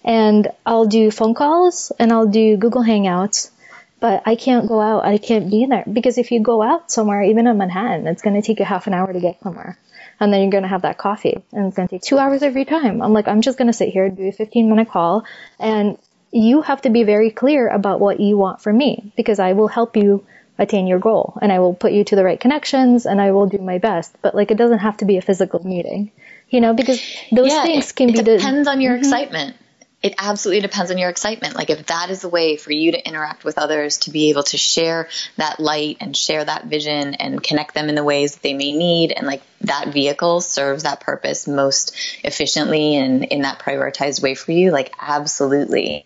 And 0.03 0.47
I'll 0.65 0.85
do 0.85 1.11
phone 1.11 1.33
calls 1.33 1.91
and 1.99 2.11
I'll 2.11 2.27
do 2.27 2.57
Google 2.57 2.83
Hangouts, 2.83 3.51
but 3.99 4.23
I 4.25 4.35
can't 4.35 4.67
go 4.67 4.81
out. 4.81 5.05
I 5.05 5.17
can't 5.17 5.49
be 5.49 5.65
there 5.67 5.83
because 5.91 6.17
if 6.17 6.31
you 6.31 6.41
go 6.41 6.61
out 6.61 6.91
somewhere, 6.91 7.21
even 7.23 7.47
in 7.47 7.57
Manhattan, 7.57 8.07
it's 8.07 8.21
going 8.21 8.39
to 8.39 8.45
take 8.45 8.59
you 8.59 8.65
half 8.65 8.87
an 8.87 8.93
hour 8.93 9.11
to 9.13 9.19
get 9.19 9.41
somewhere 9.41 9.77
and 10.21 10.31
then 10.31 10.41
you're 10.41 10.51
going 10.51 10.63
to 10.63 10.69
have 10.69 10.83
that 10.83 10.97
coffee 10.99 11.43
and 11.51 11.65
it's 11.65 11.75
going 11.75 11.87
to 11.87 11.95
take 11.95 12.03
two 12.03 12.19
hours 12.19 12.43
every 12.43 12.63
time. 12.63 13.01
I'm 13.01 13.11
like, 13.11 13.27
I'm 13.27 13.41
just 13.41 13.57
going 13.57 13.67
to 13.67 13.73
sit 13.73 13.89
here, 13.89 14.05
and 14.05 14.15
do 14.15 14.27
a 14.27 14.31
15 14.31 14.69
minute 14.69 14.89
call 14.89 15.25
and 15.59 15.97
you 16.31 16.61
have 16.61 16.81
to 16.83 16.89
be 16.89 17.03
very 17.03 17.31
clear 17.31 17.67
about 17.67 17.99
what 17.99 18.19
you 18.19 18.37
want 18.37 18.61
from 18.61 18.77
me 18.77 19.11
because 19.17 19.39
I 19.39 19.53
will 19.53 19.67
help 19.67 19.97
you 19.97 20.25
attain 20.57 20.87
your 20.87 20.99
goal 20.99 21.37
and 21.41 21.51
I 21.51 21.59
will 21.59 21.73
put 21.73 21.91
you 21.91 22.03
to 22.05 22.15
the 22.15 22.23
right 22.23 22.39
connections 22.39 23.05
and 23.05 23.19
I 23.19 23.31
will 23.31 23.47
do 23.47 23.57
my 23.57 23.79
best. 23.79 24.15
But 24.21 24.35
like, 24.35 24.51
it 24.51 24.57
doesn't 24.57 24.79
have 24.79 24.97
to 24.97 25.05
be 25.05 25.17
a 25.17 25.21
physical 25.21 25.65
meeting, 25.65 26.11
you 26.49 26.61
know, 26.61 26.73
because 26.73 27.01
those 27.31 27.51
yeah, 27.51 27.63
things 27.63 27.91
can 27.91 28.09
it, 28.09 28.13
be. 28.13 28.19
It 28.19 28.37
depends 28.37 28.65
the, 28.65 28.71
on 28.71 28.79
your 28.79 28.93
mm-hmm. 28.93 29.03
excitement 29.03 29.55
it 30.01 30.15
absolutely 30.17 30.61
depends 30.61 30.89
on 30.89 30.97
your 30.97 31.09
excitement. 31.09 31.55
Like 31.55 31.69
if 31.69 31.85
that 31.87 32.09
is 32.09 32.21
the 32.21 32.29
way 32.29 32.57
for 32.57 32.71
you 32.71 32.91
to 32.91 33.07
interact 33.07 33.43
with 33.43 33.59
others, 33.59 33.99
to 33.99 34.11
be 34.11 34.29
able 34.29 34.43
to 34.43 34.57
share 34.57 35.09
that 35.37 35.59
light 35.59 35.97
and 35.99 36.17
share 36.17 36.43
that 36.43 36.65
vision 36.65 37.13
and 37.13 37.41
connect 37.41 37.75
them 37.75 37.87
in 37.87 37.95
the 37.95 38.03
ways 38.03 38.33
that 38.33 38.41
they 38.41 38.53
may 38.53 38.71
need, 38.71 39.11
and 39.11 39.27
like 39.27 39.43
that 39.61 39.89
vehicle 39.89 40.41
serves 40.41 40.83
that 40.83 41.01
purpose 41.01 41.47
most 41.47 41.95
efficiently 42.23 42.95
and 42.95 43.25
in 43.25 43.43
that 43.43 43.59
prioritized 43.59 44.23
way 44.23 44.33
for 44.33 44.51
you, 44.51 44.71
like 44.71 44.91
absolutely. 44.99 46.05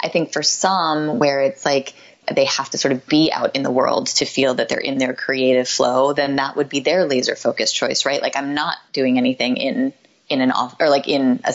I 0.00 0.08
think 0.08 0.32
for 0.32 0.42
some 0.42 1.18
where 1.18 1.42
it's 1.42 1.64
like 1.64 1.94
they 2.32 2.46
have 2.46 2.70
to 2.70 2.78
sort 2.78 2.92
of 2.92 3.06
be 3.06 3.30
out 3.32 3.54
in 3.54 3.62
the 3.62 3.70
world 3.70 4.08
to 4.08 4.24
feel 4.24 4.54
that 4.54 4.68
they're 4.68 4.80
in 4.80 4.98
their 4.98 5.14
creative 5.14 5.68
flow, 5.68 6.12
then 6.12 6.36
that 6.36 6.56
would 6.56 6.68
be 6.68 6.80
their 6.80 7.04
laser 7.04 7.36
focused 7.36 7.76
choice, 7.76 8.04
right? 8.04 8.20
Like 8.20 8.34
I'm 8.34 8.54
not 8.54 8.78
doing 8.92 9.16
anything 9.16 9.56
in 9.58 9.92
in 10.28 10.40
an 10.40 10.50
off 10.50 10.74
or 10.80 10.88
like 10.88 11.06
in 11.06 11.38
a 11.44 11.52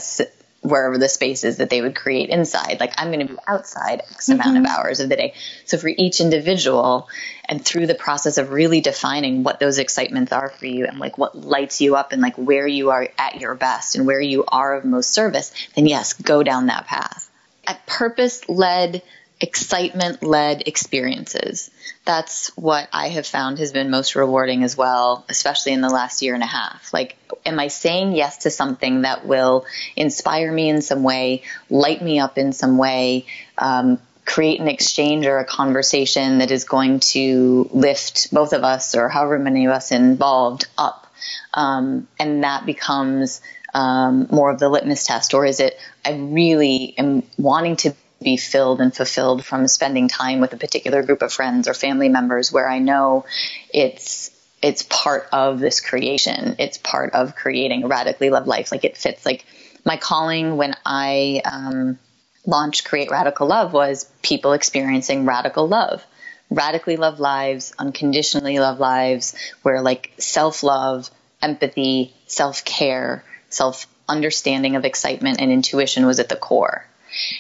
wherever 0.62 0.98
the 0.98 1.10
space 1.10 1.44
is 1.44 1.58
that 1.58 1.70
they 1.70 1.82
would 1.82 1.96
create 1.96 2.30
inside. 2.30 2.80
Like 2.80 2.94
I'm 2.98 3.12
going 3.12 3.28
to 3.28 3.34
be 3.34 3.40
outside 3.48 4.02
X 4.12 4.30
amount 4.30 4.56
mm-hmm. 4.58 4.66
of 4.66 4.72
hours 4.72 5.00
of 5.00 5.10
the 5.10 5.16
day. 5.16 5.34
So 5.66 5.78
for 5.78 5.88
each 5.90 6.22
individual 6.22 7.10
and 7.46 7.64
through 7.64 7.88
the 7.88 7.96
process 7.96 8.38
of 8.38 8.52
really 8.52 8.80
defining 8.80 9.44
what 9.44 9.60
those 9.60 9.80
excitements 9.80 10.32
are 10.32 10.50
for 10.50 10.68
you 10.68 10.86
and 10.86 11.00
like 11.00 11.18
what 11.18 11.36
lights 11.36 11.82
you 11.82 11.96
up 11.96 12.12
and 12.12 12.22
like 12.22 12.36
where 12.38 12.68
you 12.68 12.92
are 12.92 13.10
at 13.18 13.42
your 13.42 13.56
best 13.56 13.96
and 13.96 14.06
where 14.06 14.22
you 14.22 14.46
are 14.48 14.76
of 14.76 14.86
most 14.86 15.12
service, 15.12 15.52
then 15.76 15.88
yes, 15.88 16.14
go 16.14 16.44
down 16.44 16.68
that 16.68 16.86
path. 16.86 17.30
A 17.68 17.76
purpose 17.88 18.48
led 18.48 19.02
excitement 19.42 20.22
led 20.22 20.68
experiences. 20.68 21.72
That's 22.06 22.50
what 22.56 22.88
I 22.94 23.10
have 23.10 23.26
found 23.26 23.58
has 23.58 23.72
been 23.72 23.90
most 23.90 24.16
rewarding 24.16 24.64
as 24.64 24.78
well, 24.78 25.26
especially 25.30 25.74
in 25.74 25.82
the 25.82 25.90
last 25.90 26.22
year 26.22 26.36
and 26.36 26.44
a 26.44 26.48
half. 26.48 26.94
Like, 26.94 27.18
am 27.46 27.60
I 27.60 27.68
saying 27.68 28.14
yes 28.14 28.38
to 28.40 28.52
something 28.52 29.02
that 29.02 29.26
will 29.26 29.66
inspire 29.96 30.52
me 30.52 30.70
in 30.70 30.82
some 30.82 31.02
way, 31.02 31.42
light 31.70 32.02
me 32.02 32.20
up 32.20 32.38
in 32.38 32.54
some 32.54 32.78
way, 32.78 33.26
um, 33.58 34.00
create 34.26 34.60
an 34.60 34.68
exchange 34.68 35.26
or 35.26 35.40
a 35.40 35.46
conversation 35.46 36.38
that 36.38 36.52
is 36.52 36.64
going 36.64 37.00
to 37.00 37.68
lift 37.72 38.32
both 38.32 38.54
of 38.54 38.64
us 38.64 38.96
or 38.96 39.10
however 39.10 39.40
many 39.40 39.66
of 39.66 39.72
us 39.72 39.92
involved 39.92 40.68
up? 40.78 41.08
Um, 41.54 42.08
and 42.20 42.44
that 42.44 42.66
becomes 42.66 43.42
um, 43.74 44.28
more 44.32 44.52
of 44.52 44.60
the 44.60 44.70
litmus 44.70 45.06
test, 45.06 45.34
or 45.34 45.46
is 45.46 45.60
it 45.60 45.80
I 46.06 46.14
really 46.14 46.94
am 46.98 47.24
wanting 47.38 47.78
to 47.78 47.94
be 48.22 48.38
filled 48.38 48.82
and 48.82 48.96
fulfilled 48.96 49.44
from 49.44 49.68
spending 49.68 50.08
time 50.08 50.40
with 50.40 50.54
a 50.54 50.58
particular 50.58 51.04
group 51.04 51.22
of 51.22 51.34
friends 51.34 51.68
or 51.68 51.74
family 51.74 52.10
members 52.10 52.52
where 52.52 52.70
I 52.70 52.80
know 52.80 53.26
it's 53.74 54.32
it's 54.62 54.84
part 54.84 55.28
of 55.32 55.60
this 55.60 55.82
creation. 55.82 56.56
It's 56.60 56.78
part 56.78 57.14
of 57.14 57.36
creating 57.36 57.84
a 57.84 57.88
radically 57.88 58.30
love 58.30 58.46
life. 58.48 58.72
Like 58.72 58.84
it 58.86 58.96
fits. 58.96 59.26
Like 59.26 59.46
my 59.84 59.98
calling 59.98 60.56
when 60.58 60.76
I 60.86 61.42
um, 61.46 61.98
launched 62.46 62.86
Create 62.86 63.10
Radical 63.10 63.48
Love 63.48 63.74
was 63.74 64.10
people 64.22 64.54
experiencing 64.54 65.26
radical 65.26 65.68
love, 65.68 66.06
radically 66.50 66.98
love 66.98 67.20
lives, 67.20 67.74
unconditionally 67.80 68.60
love 68.60 68.80
lives, 68.80 69.36
where 69.64 69.82
like 69.82 70.12
self 70.20 70.62
love, 70.62 71.10
empathy, 71.42 72.14
self 72.28 72.64
care, 72.64 73.24
self 73.50 73.88
understanding 74.08 74.76
of 74.76 74.86
excitement 74.86 75.42
and 75.42 75.52
intuition 75.52 76.06
was 76.06 76.20
at 76.20 76.30
the 76.30 76.36
core. 76.36 76.86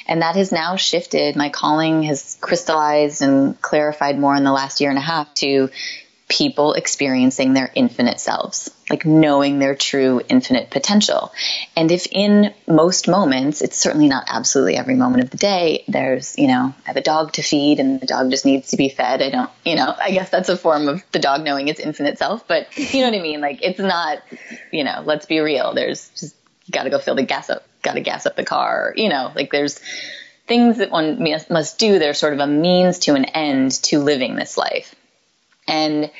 And 0.07 0.21
that 0.21 0.36
has 0.36 0.51
now 0.51 0.75
shifted. 0.75 1.36
My 1.36 1.49
calling 1.49 2.03
has 2.03 2.38
crystallized 2.41 3.21
and 3.21 3.60
clarified 3.62 4.19
more 4.19 4.36
in 4.36 4.43
the 4.43 4.51
last 4.51 4.81
year 4.81 4.89
and 4.89 4.97
a 4.97 5.01
half 5.01 5.34
to 5.36 5.69
people 6.31 6.73
experiencing 6.73 7.53
their 7.53 7.69
infinite 7.75 8.17
selves, 8.17 8.71
like 8.89 9.05
knowing 9.05 9.60
their 9.60 9.75
true 9.75 10.21
infinite 10.29 10.69
potential. 10.69 11.34
And 11.75 11.91
if 11.91 12.07
in 12.10 12.53
most 12.65 13.10
moments, 13.10 13.62
it's 13.62 13.77
certainly 13.77 14.07
not 14.07 14.23
absolutely 14.29 14.77
every 14.77 14.95
moment 14.95 15.25
of 15.25 15.29
the 15.29 15.36
day, 15.36 15.84
there's, 15.89 16.38
you 16.38 16.47
know, 16.47 16.73
I 16.86 16.88
have 16.88 16.95
a 16.95 17.01
dog 17.01 17.34
to 17.34 17.41
feed 17.41 17.81
and 17.81 17.99
the 17.99 18.05
dog 18.05 18.31
just 18.31 18.45
needs 18.45 18.69
to 18.69 18.77
be 18.77 18.88
fed. 18.88 19.21
I 19.21 19.29
don't, 19.29 19.49
you 19.65 19.75
know, 19.75 19.93
I 19.99 20.12
guess 20.12 20.29
that's 20.29 20.47
a 20.47 20.55
form 20.55 20.88
of 20.88 21.03
the 21.12 21.19
dog 21.19 21.43
knowing 21.43 21.67
its 21.67 21.81
infinite 21.81 22.17
self, 22.17 22.47
but 22.47 22.77
you 22.77 23.01
know 23.01 23.10
what 23.10 23.19
I 23.19 23.21
mean? 23.21 23.41
Like 23.41 23.60
it's 23.62 23.79
not, 23.79 24.19
you 24.71 24.86
know, 24.86 25.03
let's 25.05 25.25
be 25.25 25.39
real. 25.41 25.73
There's 25.73 26.10
just, 26.12 26.34
you 26.65 26.71
got 26.71 26.84
to 26.84 26.89
go 26.89 26.99
fill 26.99 27.15
the 27.15 27.23
gas 27.23 27.49
up 27.49 27.65
got 27.82 27.94
to 27.94 28.02
gas 28.02 28.26
up 28.26 28.36
the 28.36 28.44
car. 28.44 28.94
You 28.96 29.10
know, 29.10 29.32
like 29.36 29.52
there's 29.52 29.80
things 30.48 30.78
that 30.78 30.91
one 30.91 31.24
must 31.50 31.80
do. 31.80 32.00
They're 32.00 32.13
sort 32.13 32.34
of 32.34 32.39
a 32.39 32.48
means 32.48 33.00
to 33.00 33.15
an 33.15 33.26
end 33.26 33.72
to 33.84 34.00
living 34.00 34.36
this 34.36 34.58
life. 34.58 34.94
And 35.67 36.12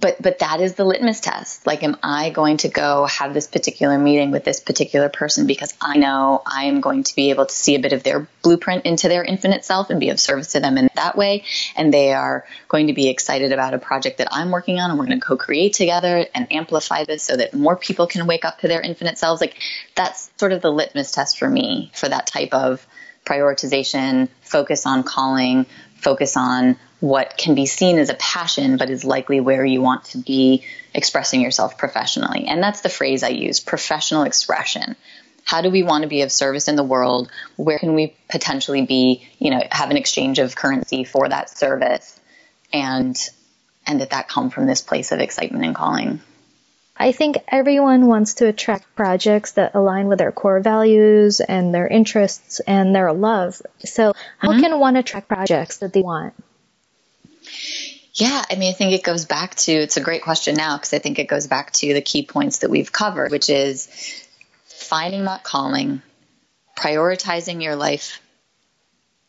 but 0.00 0.20
but 0.20 0.38
that 0.38 0.60
is 0.60 0.74
the 0.74 0.84
litmus 0.84 1.20
test. 1.20 1.66
Like 1.66 1.82
am 1.82 1.96
i 2.02 2.30
going 2.30 2.56
to 2.58 2.68
go 2.68 3.06
have 3.06 3.34
this 3.34 3.46
particular 3.46 3.98
meeting 3.98 4.30
with 4.30 4.44
this 4.44 4.60
particular 4.60 5.08
person 5.08 5.46
because 5.46 5.74
i 5.80 5.96
know 5.96 6.42
i 6.46 6.64
am 6.64 6.80
going 6.80 7.04
to 7.04 7.14
be 7.14 7.30
able 7.30 7.46
to 7.46 7.54
see 7.54 7.74
a 7.74 7.78
bit 7.78 7.92
of 7.92 8.02
their 8.02 8.26
blueprint 8.42 8.86
into 8.86 9.08
their 9.08 9.22
infinite 9.22 9.64
self 9.64 9.90
and 9.90 10.00
be 10.00 10.10
of 10.10 10.18
service 10.18 10.52
to 10.52 10.60
them 10.60 10.78
in 10.78 10.88
that 10.96 11.16
way? 11.16 11.44
And 11.76 11.92
they 11.92 12.12
are 12.12 12.46
going 12.68 12.86
to 12.86 12.92
be 12.92 13.08
excited 13.08 13.52
about 13.52 13.74
a 13.74 13.78
project 13.78 14.18
that 14.18 14.28
i'm 14.30 14.50
working 14.50 14.78
on 14.78 14.90
and 14.90 14.98
we're 14.98 15.06
going 15.06 15.20
to 15.20 15.26
co-create 15.26 15.74
together 15.74 16.26
and 16.34 16.50
amplify 16.52 17.04
this 17.04 17.22
so 17.22 17.36
that 17.36 17.54
more 17.54 17.76
people 17.76 18.06
can 18.06 18.26
wake 18.26 18.44
up 18.44 18.60
to 18.60 18.68
their 18.68 18.80
infinite 18.80 19.18
selves. 19.18 19.40
Like 19.40 19.56
that's 19.94 20.30
sort 20.36 20.52
of 20.52 20.62
the 20.62 20.70
litmus 20.70 21.12
test 21.12 21.38
for 21.38 21.48
me 21.48 21.90
for 21.94 22.08
that 22.08 22.26
type 22.26 22.52
of 22.52 22.86
prioritization 23.24 24.28
focus 24.42 24.86
on 24.86 25.02
calling 25.02 25.66
focus 25.96 26.36
on 26.36 26.76
what 27.00 27.36
can 27.36 27.54
be 27.54 27.66
seen 27.66 27.98
as 27.98 28.10
a 28.10 28.14
passion, 28.14 28.76
but 28.76 28.90
is 28.90 29.04
likely 29.04 29.40
where 29.40 29.64
you 29.64 29.80
want 29.80 30.04
to 30.04 30.18
be 30.18 30.64
expressing 30.94 31.40
yourself 31.40 31.78
professionally. 31.78 32.46
And 32.46 32.62
that's 32.62 32.82
the 32.82 32.88
phrase 32.88 33.22
I 33.22 33.28
use 33.28 33.60
professional 33.60 34.22
expression. 34.24 34.96
How 35.44 35.62
do 35.62 35.70
we 35.70 35.82
want 35.82 36.02
to 36.02 36.08
be 36.08 36.22
of 36.22 36.30
service 36.30 36.68
in 36.68 36.76
the 36.76 36.84
world? 36.84 37.30
Where 37.56 37.78
can 37.78 37.94
we 37.94 38.14
potentially 38.28 38.84
be, 38.84 39.26
you 39.38 39.50
know, 39.50 39.62
have 39.70 39.90
an 39.90 39.96
exchange 39.96 40.38
of 40.38 40.54
currency 40.54 41.04
for 41.04 41.28
that 41.28 41.50
service? 41.50 42.20
And 42.72 43.18
and 43.86 44.00
that 44.02 44.10
that 44.10 44.28
come 44.28 44.50
from 44.50 44.66
this 44.66 44.82
place 44.82 45.10
of 45.10 45.20
excitement 45.20 45.64
and 45.64 45.74
calling. 45.74 46.20
I 46.96 47.12
think 47.12 47.38
everyone 47.48 48.06
wants 48.06 48.34
to 48.34 48.46
attract 48.46 48.94
projects 48.94 49.52
that 49.52 49.74
align 49.74 50.08
with 50.08 50.18
their 50.18 50.32
core 50.32 50.60
values 50.60 51.40
and 51.40 51.74
their 51.74 51.88
interests 51.88 52.60
and 52.60 52.94
their 52.94 53.10
love. 53.14 53.60
So, 53.78 54.12
how 54.38 54.50
mm-hmm. 54.50 54.60
can 54.60 54.78
one 54.78 54.96
attract 54.96 55.26
projects 55.26 55.78
that 55.78 55.94
they 55.94 56.02
want? 56.02 56.34
Yeah, 58.14 58.44
I 58.50 58.56
mean, 58.56 58.70
I 58.70 58.76
think 58.76 58.92
it 58.92 59.04
goes 59.04 59.24
back 59.24 59.54
to 59.56 59.72
it's 59.72 59.96
a 59.96 60.02
great 60.02 60.22
question 60.22 60.56
now 60.56 60.76
because 60.76 60.92
I 60.92 60.98
think 60.98 61.18
it 61.18 61.28
goes 61.28 61.46
back 61.46 61.72
to 61.74 61.94
the 61.94 62.02
key 62.02 62.24
points 62.24 62.58
that 62.58 62.70
we've 62.70 62.92
covered, 62.92 63.30
which 63.30 63.48
is 63.48 63.88
finding 64.66 65.24
that 65.24 65.44
calling, 65.44 66.02
prioritizing 66.76 67.62
your 67.62 67.76
life 67.76 68.20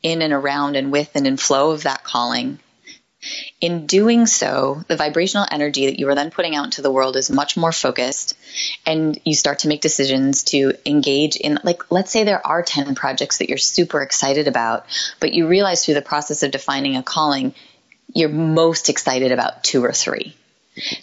in 0.01 0.21
and 0.21 0.33
around 0.33 0.75
and 0.75 0.91
with 0.91 1.11
and 1.15 1.27
in 1.27 1.37
flow 1.37 1.71
of 1.71 1.83
that 1.83 2.03
calling, 2.03 2.59
in 3.59 3.85
doing 3.85 4.25
so, 4.25 4.83
the 4.87 4.95
vibrational 4.95 5.45
energy 5.51 5.85
that 5.85 5.99
you 5.99 6.09
are 6.09 6.15
then 6.15 6.31
putting 6.31 6.55
out 6.55 6.65
into 6.65 6.81
the 6.81 6.91
world 6.91 7.15
is 7.15 7.29
much 7.29 7.55
more 7.55 7.71
focused, 7.71 8.35
and 8.85 9.19
you 9.23 9.35
start 9.35 9.59
to 9.59 9.67
make 9.67 9.81
decisions 9.81 10.43
to 10.43 10.73
engage 10.85 11.35
in, 11.35 11.59
like, 11.63 11.91
let's 11.91 12.11
say 12.11 12.23
there 12.23 12.45
are 12.45 12.63
10 12.63 12.95
projects 12.95 13.37
that 13.37 13.49
you're 13.49 13.59
super 13.59 14.01
excited 14.01 14.47
about, 14.47 14.85
but 15.19 15.33
you 15.33 15.47
realize 15.47 15.85
through 15.85 15.93
the 15.93 16.01
process 16.01 16.41
of 16.41 16.49
defining 16.49 16.95
a 16.95 17.03
calling, 17.03 17.53
you're 18.13 18.29
most 18.29 18.89
excited 18.89 19.31
about 19.31 19.63
two 19.63 19.83
or 19.83 19.91
three. 19.91 20.35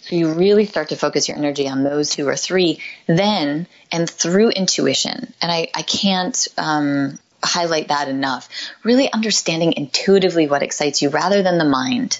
So 0.01 0.15
you 0.15 0.33
really 0.33 0.65
start 0.65 0.89
to 0.89 0.95
focus 0.95 1.27
your 1.27 1.37
energy 1.37 1.67
on 1.67 1.83
those 1.83 2.09
two 2.09 2.27
or 2.27 2.35
three, 2.35 2.81
then 3.07 3.67
and 3.91 4.09
through 4.09 4.49
intuition. 4.49 5.33
And 5.41 5.51
I, 5.51 5.69
I 5.75 5.83
can't 5.83 6.47
um, 6.57 7.19
highlight 7.43 7.89
that 7.89 8.07
enough. 8.09 8.49
Really 8.83 9.11
understanding 9.11 9.73
intuitively 9.73 10.47
what 10.47 10.63
excites 10.63 11.01
you 11.01 11.09
rather 11.09 11.43
than 11.43 11.59
the 11.59 11.65
mind. 11.65 12.19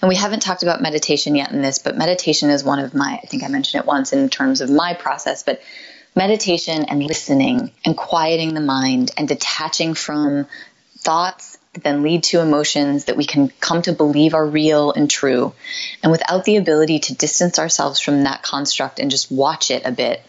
And 0.00 0.08
we 0.08 0.16
haven't 0.16 0.40
talked 0.40 0.62
about 0.62 0.80
meditation 0.80 1.34
yet 1.34 1.52
in 1.52 1.60
this, 1.60 1.78
but 1.78 1.98
meditation 1.98 2.50
is 2.50 2.64
one 2.64 2.78
of 2.78 2.94
my, 2.94 3.20
I 3.22 3.26
think 3.26 3.42
I 3.42 3.48
mentioned 3.48 3.82
it 3.82 3.86
once 3.86 4.12
in 4.12 4.28
terms 4.30 4.60
of 4.60 4.70
my 4.70 4.94
process, 4.94 5.42
but 5.42 5.60
meditation 6.14 6.84
and 6.84 7.02
listening 7.02 7.72
and 7.84 7.96
quieting 7.96 8.54
the 8.54 8.60
mind 8.60 9.10
and 9.18 9.28
detaching 9.28 9.94
from 9.94 10.46
thoughts 10.98 11.55
that 11.76 11.84
then 11.84 12.02
lead 12.02 12.24
to 12.24 12.40
emotions 12.40 13.04
that 13.04 13.16
we 13.16 13.26
can 13.26 13.48
come 13.60 13.82
to 13.82 13.92
believe 13.92 14.32
are 14.32 14.46
real 14.46 14.92
and 14.92 15.10
true. 15.10 15.52
And 16.02 16.10
without 16.10 16.44
the 16.44 16.56
ability 16.56 17.00
to 17.00 17.14
distance 17.14 17.58
ourselves 17.58 18.00
from 18.00 18.24
that 18.24 18.42
construct 18.42 18.98
and 18.98 19.10
just 19.10 19.30
watch 19.30 19.70
it 19.70 19.82
a 19.84 19.92
bit, 19.92 20.22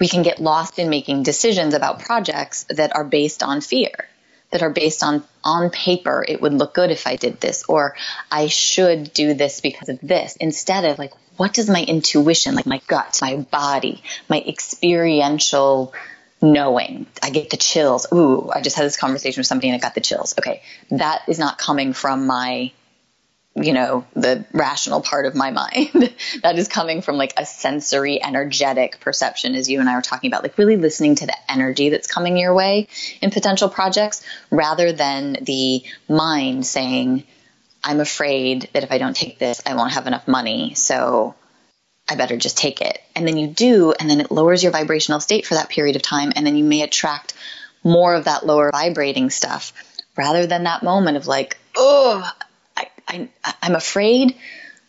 we 0.00 0.08
can 0.08 0.22
get 0.22 0.40
lost 0.40 0.78
in 0.78 0.88
making 0.88 1.22
decisions 1.22 1.74
about 1.74 2.00
projects 2.00 2.64
that 2.70 2.96
are 2.96 3.04
based 3.04 3.42
on 3.42 3.60
fear 3.60 4.08
that 4.50 4.62
are 4.62 4.70
based 4.70 5.02
on 5.02 5.24
on 5.42 5.68
paper 5.70 6.24
it 6.26 6.40
would 6.40 6.52
look 6.52 6.74
good 6.74 6.90
if 6.90 7.08
i 7.08 7.16
did 7.16 7.40
this 7.40 7.64
or 7.68 7.96
i 8.30 8.46
should 8.46 9.12
do 9.12 9.34
this 9.34 9.60
because 9.60 9.88
of 9.88 9.98
this 10.00 10.36
instead 10.36 10.84
of 10.84 10.96
like 10.96 11.12
what 11.36 11.52
does 11.52 11.68
my 11.68 11.82
intuition 11.82 12.54
like 12.54 12.66
my 12.66 12.80
gut 12.86 13.18
my 13.20 13.36
body 13.36 14.00
my 14.28 14.40
experiential 14.46 15.92
knowing. 16.44 17.06
I 17.22 17.30
get 17.30 17.50
the 17.50 17.56
chills. 17.56 18.06
Ooh 18.12 18.50
i 18.54 18.60
just 18.60 18.76
had 18.76 18.84
this 18.84 18.96
conversation 18.96 19.40
with 19.40 19.46
somebody 19.46 19.68
and 19.68 19.76
i 19.76 19.80
got 19.80 19.94
the 19.94 20.00
chills. 20.00 20.34
Okay 20.38 20.62
that 20.90 21.22
is 21.28 21.38
not 21.38 21.58
coming 21.58 21.92
from 21.92 22.26
my 22.26 22.72
you 23.56 23.72
know, 23.72 24.04
the 24.14 24.44
rational 24.52 25.00
part 25.00 25.26
of 25.26 25.34
my 25.34 25.50
mind. 25.62 26.12
That 26.42 26.58
is 26.58 26.68
coming 26.68 27.02
from 27.02 27.16
like 27.16 27.34
a 27.36 27.46
sensory, 27.46 28.22
energetic 28.22 29.00
perception, 29.00 29.54
as 29.54 29.70
you 29.70 29.80
and 29.80 29.88
I 29.88 29.94
were 29.94 30.02
talking 30.02 30.30
about, 30.30 30.42
like 30.42 30.58
really 30.58 30.76
listening 30.76 31.14
to 31.16 31.26
the 31.26 31.36
energy 31.48 31.88
that's 31.90 32.12
coming 32.12 32.36
your 32.36 32.54
way 32.54 32.88
in 33.20 33.30
potential 33.30 33.68
projects 33.68 34.22
rather 34.50 34.92
than 34.92 35.36
the 35.42 35.84
mind 36.08 36.66
saying, 36.66 37.24
I'm 37.82 38.00
afraid 38.00 38.70
that 38.72 38.82
if 38.82 38.90
I 38.90 38.98
don't 38.98 39.14
take 39.14 39.38
this, 39.38 39.62
I 39.64 39.74
won't 39.74 39.92
have 39.92 40.06
enough 40.06 40.26
money. 40.26 40.74
So 40.74 41.34
I 42.08 42.16
better 42.16 42.36
just 42.36 42.58
take 42.58 42.80
it. 42.80 43.00
And 43.16 43.26
then 43.26 43.36
you 43.36 43.46
do, 43.46 43.92
and 43.92 44.10
then 44.10 44.20
it 44.20 44.30
lowers 44.30 44.62
your 44.62 44.72
vibrational 44.72 45.20
state 45.20 45.46
for 45.46 45.54
that 45.54 45.70
period 45.70 45.96
of 45.96 46.02
time. 46.02 46.32
And 46.36 46.46
then 46.46 46.56
you 46.56 46.64
may 46.64 46.82
attract 46.82 47.34
more 47.82 48.14
of 48.14 48.24
that 48.24 48.44
lower 48.44 48.70
vibrating 48.70 49.30
stuff 49.30 49.72
rather 50.16 50.46
than 50.46 50.64
that 50.64 50.82
moment 50.82 51.16
of 51.16 51.26
like, 51.26 51.58
oh, 51.76 52.30
I, 52.76 52.88
I, 53.08 53.28
I'm 53.62 53.74
afraid, 53.74 54.36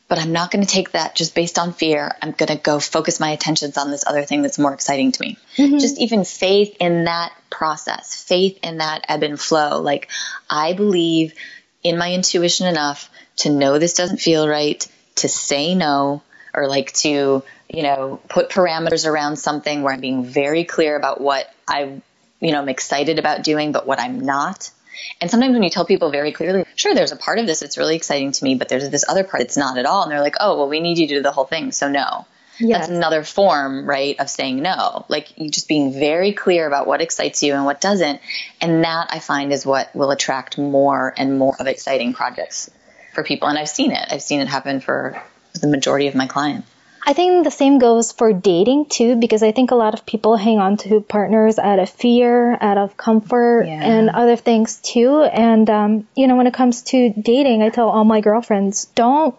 but 0.07 0.19
I'm 0.19 0.33
not 0.33 0.51
going 0.51 0.63
to 0.65 0.71
take 0.71 0.91
that 0.91 1.15
just 1.15 1.35
based 1.35 1.57
on 1.57 1.73
fear. 1.73 2.15
I'm 2.21 2.31
going 2.31 2.55
to 2.55 2.61
go 2.61 2.79
focus 2.79 3.19
my 3.19 3.31
attentions 3.31 3.77
on 3.77 3.91
this 3.91 4.05
other 4.05 4.23
thing 4.23 4.41
that's 4.41 4.59
more 4.59 4.73
exciting 4.73 5.11
to 5.13 5.21
me. 5.21 5.37
Mm-hmm. 5.57 5.77
Just 5.77 5.97
even 5.99 6.25
faith 6.25 6.75
in 6.79 7.05
that 7.05 7.33
process, 7.49 8.23
faith 8.23 8.59
in 8.61 8.77
that 8.79 9.05
ebb 9.07 9.23
and 9.23 9.39
flow. 9.39 9.81
Like, 9.81 10.09
I 10.49 10.73
believe 10.73 11.33
in 11.81 11.97
my 11.97 12.13
intuition 12.13 12.67
enough 12.67 13.09
to 13.37 13.49
know 13.49 13.79
this 13.79 13.93
doesn't 13.93 14.21
feel 14.21 14.47
right, 14.47 14.85
to 15.15 15.29
say 15.29 15.75
no, 15.75 16.21
or 16.55 16.67
like 16.67 16.93
to, 16.93 17.43
you 17.69 17.83
know, 17.83 18.19
put 18.29 18.49
parameters 18.49 19.05
around 19.05 19.37
something 19.37 19.81
where 19.81 19.93
I'm 19.93 20.01
being 20.01 20.23
very 20.23 20.63
clear 20.63 20.95
about 20.95 21.19
what 21.19 21.53
I, 21.67 22.01
you 22.39 22.51
know, 22.51 22.59
I'm 22.59 22.69
excited 22.69 23.19
about 23.19 23.43
doing, 23.43 23.71
but 23.71 23.85
what 23.85 23.99
I'm 23.99 24.21
not. 24.21 24.71
And 25.19 25.29
sometimes 25.29 25.53
when 25.53 25.63
you 25.63 25.69
tell 25.69 25.85
people 25.85 26.09
very 26.11 26.31
clearly, 26.31 26.65
sure, 26.75 26.95
there's 26.95 27.11
a 27.11 27.17
part 27.17 27.39
of 27.39 27.47
this 27.47 27.59
that's 27.59 27.77
really 27.77 27.95
exciting 27.95 28.31
to 28.31 28.43
me, 28.43 28.55
but 28.55 28.69
there's 28.69 28.89
this 28.89 29.05
other 29.07 29.23
part 29.23 29.41
that's 29.41 29.57
not 29.57 29.77
at 29.77 29.85
all. 29.85 30.03
And 30.03 30.11
they're 30.11 30.21
like, 30.21 30.37
oh, 30.39 30.57
well, 30.57 30.69
we 30.69 30.79
need 30.79 30.97
you 30.97 31.07
to 31.07 31.15
do 31.15 31.21
the 31.21 31.31
whole 31.31 31.45
thing. 31.45 31.71
So 31.71 31.89
no. 31.89 32.25
Yes. 32.57 32.87
That's 32.87 32.97
another 32.97 33.23
form, 33.23 33.85
right, 33.85 34.17
of 34.19 34.29
saying 34.29 34.61
no. 34.61 35.05
Like 35.09 35.37
you 35.37 35.49
just 35.49 35.67
being 35.67 35.91
very 35.91 36.31
clear 36.31 36.65
about 36.65 36.87
what 36.87 37.01
excites 37.01 37.43
you 37.43 37.53
and 37.53 37.65
what 37.65 37.81
doesn't. 37.81 38.21
And 38.61 38.85
that 38.85 39.07
I 39.09 39.19
find 39.19 39.51
is 39.51 39.65
what 39.65 39.93
will 39.93 40.11
attract 40.11 40.57
more 40.57 41.13
and 41.17 41.37
more 41.37 41.55
of 41.59 41.67
exciting 41.67 42.13
projects 42.13 42.71
for 43.13 43.23
people. 43.23 43.49
And 43.49 43.57
I've 43.57 43.69
seen 43.69 43.91
it. 43.91 44.07
I've 44.09 44.21
seen 44.21 44.39
it 44.39 44.47
happen 44.47 44.79
for 44.79 45.21
the 45.59 45.67
majority 45.67 46.07
of 46.07 46.15
my 46.15 46.27
clients. 46.27 46.69
I 47.07 47.13
think 47.13 47.43
the 47.43 47.51
same 47.51 47.77
goes 47.77 48.11
for 48.11 48.33
dating 48.33 48.87
too, 48.87 49.15
because 49.15 49.43
I 49.43 49.51
think 49.51 49.69
a 49.69 49.75
lot 49.75 49.93
of 49.93 50.07
people 50.07 50.37
hang 50.37 50.57
on 50.57 50.77
to 50.77 51.01
partners 51.01 51.59
out 51.59 51.77
of 51.77 51.87
fear, 51.87 52.57
out 52.59 52.79
of 52.79 52.97
comfort, 52.97 53.65
yeah. 53.67 53.83
and 53.83 54.09
other 54.09 54.35
things 54.35 54.77
too. 54.77 55.21
And, 55.21 55.69
um, 55.69 56.07
you 56.15 56.27
know, 56.27 56.35
when 56.35 56.47
it 56.47 56.53
comes 56.55 56.81
to 56.83 57.11
dating, 57.11 57.61
I 57.61 57.69
tell 57.69 57.89
all 57.89 58.05
my 58.05 58.21
girlfriends, 58.21 58.85
don't 58.95 59.35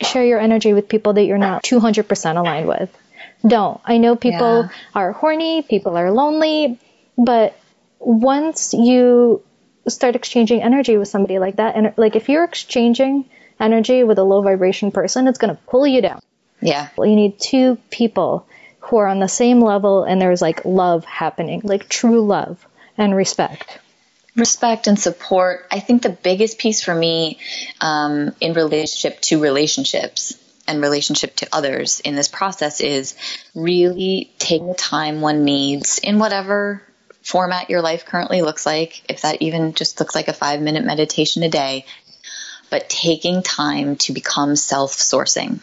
share 0.00 0.24
your 0.24 0.38
energy 0.38 0.74
with 0.74 0.88
people 0.88 1.14
that 1.14 1.24
you're 1.24 1.38
not 1.38 1.64
200% 1.64 2.36
aligned 2.36 2.68
with. 2.68 2.96
Don't. 3.44 3.80
I 3.84 3.98
know 3.98 4.14
people 4.14 4.62
yeah. 4.62 4.68
are 4.94 5.10
horny, 5.10 5.62
people 5.62 5.96
are 5.96 6.12
lonely, 6.12 6.78
but 7.18 7.58
once 7.98 8.74
you 8.74 9.42
start 9.88 10.14
exchanging 10.14 10.62
energy 10.62 10.96
with 10.96 11.08
somebody 11.08 11.40
like 11.40 11.56
that, 11.56 11.74
and 11.74 11.94
like 11.96 12.14
if 12.14 12.28
you're 12.28 12.44
exchanging 12.44 13.28
energy 13.62 14.04
with 14.04 14.18
a 14.18 14.24
low 14.24 14.42
vibration 14.42 14.90
person, 14.90 15.28
it's 15.28 15.38
going 15.38 15.54
to 15.54 15.62
pull 15.62 15.86
you 15.86 16.02
down. 16.02 16.20
Yeah. 16.60 16.88
Well 16.96 17.08
you 17.08 17.16
need 17.16 17.40
two 17.40 17.76
people 17.90 18.46
who 18.80 18.96
are 18.98 19.06
on 19.06 19.20
the 19.20 19.28
same 19.28 19.60
level 19.60 20.04
and 20.04 20.20
there's 20.20 20.42
like 20.42 20.64
love 20.64 21.04
happening, 21.04 21.62
like 21.64 21.88
true 21.88 22.24
love 22.24 22.66
and 22.98 23.14
respect. 23.14 23.78
Respect 24.36 24.86
and 24.86 24.98
support. 24.98 25.66
I 25.70 25.80
think 25.80 26.02
the 26.02 26.10
biggest 26.10 26.58
piece 26.58 26.82
for 26.82 26.94
me 26.94 27.38
um, 27.80 28.34
in 28.40 28.54
relationship 28.54 29.20
to 29.22 29.40
relationships 29.40 30.38
and 30.66 30.80
relationship 30.80 31.36
to 31.36 31.48
others 31.52 32.00
in 32.00 32.14
this 32.14 32.28
process 32.28 32.80
is 32.80 33.14
really 33.54 34.32
taking 34.38 34.68
the 34.68 34.74
time 34.74 35.20
one 35.20 35.44
needs 35.44 35.98
in 35.98 36.18
whatever 36.18 36.82
format 37.22 37.70
your 37.70 37.82
life 37.82 38.04
currently 38.04 38.42
looks 38.42 38.66
like, 38.66 39.02
if 39.08 39.22
that 39.22 39.40
even 39.40 39.74
just 39.74 40.00
looks 40.00 40.14
like 40.14 40.28
a 40.28 40.32
five 40.32 40.60
minute 40.60 40.84
meditation 40.84 41.42
a 41.42 41.48
day, 41.48 41.84
but 42.72 42.88
taking 42.88 43.42
time 43.42 43.96
to 43.96 44.12
become 44.12 44.56
self 44.56 44.96
sourcing 44.96 45.60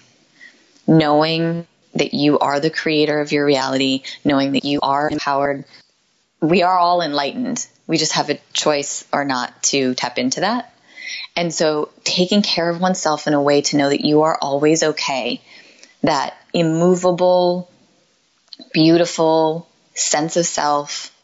knowing 0.89 1.67
that 1.93 2.13
you 2.13 2.39
are 2.39 2.59
the 2.59 2.69
creator 2.69 3.19
of 3.19 3.31
your 3.31 3.45
reality, 3.45 4.03
knowing 4.25 4.53
that 4.53 4.65
you 4.65 4.79
are 4.81 5.09
empowered. 5.09 5.63
We 6.41 6.63
are 6.63 6.77
all 6.77 7.01
enlightened. 7.01 7.65
We 7.87 7.97
just 7.97 8.13
have 8.13 8.29
a 8.29 8.39
choice 8.53 9.07
or 9.13 9.23
not 9.23 9.63
to 9.63 9.93
tap 9.93 10.17
into 10.17 10.41
that. 10.41 10.73
And 11.35 11.53
so 11.53 11.89
taking 12.03 12.41
care 12.41 12.69
of 12.69 12.81
oneself 12.81 13.27
in 13.27 13.33
a 13.33 13.41
way 13.41 13.61
to 13.61 13.77
know 13.77 13.89
that 13.89 14.05
you 14.05 14.23
are 14.23 14.37
always 14.41 14.83
okay, 14.83 15.41
that 16.03 16.35
immovable, 16.53 17.69
beautiful 18.73 19.67
sense 19.93 20.37
of 20.37 20.45
self, 20.45 21.15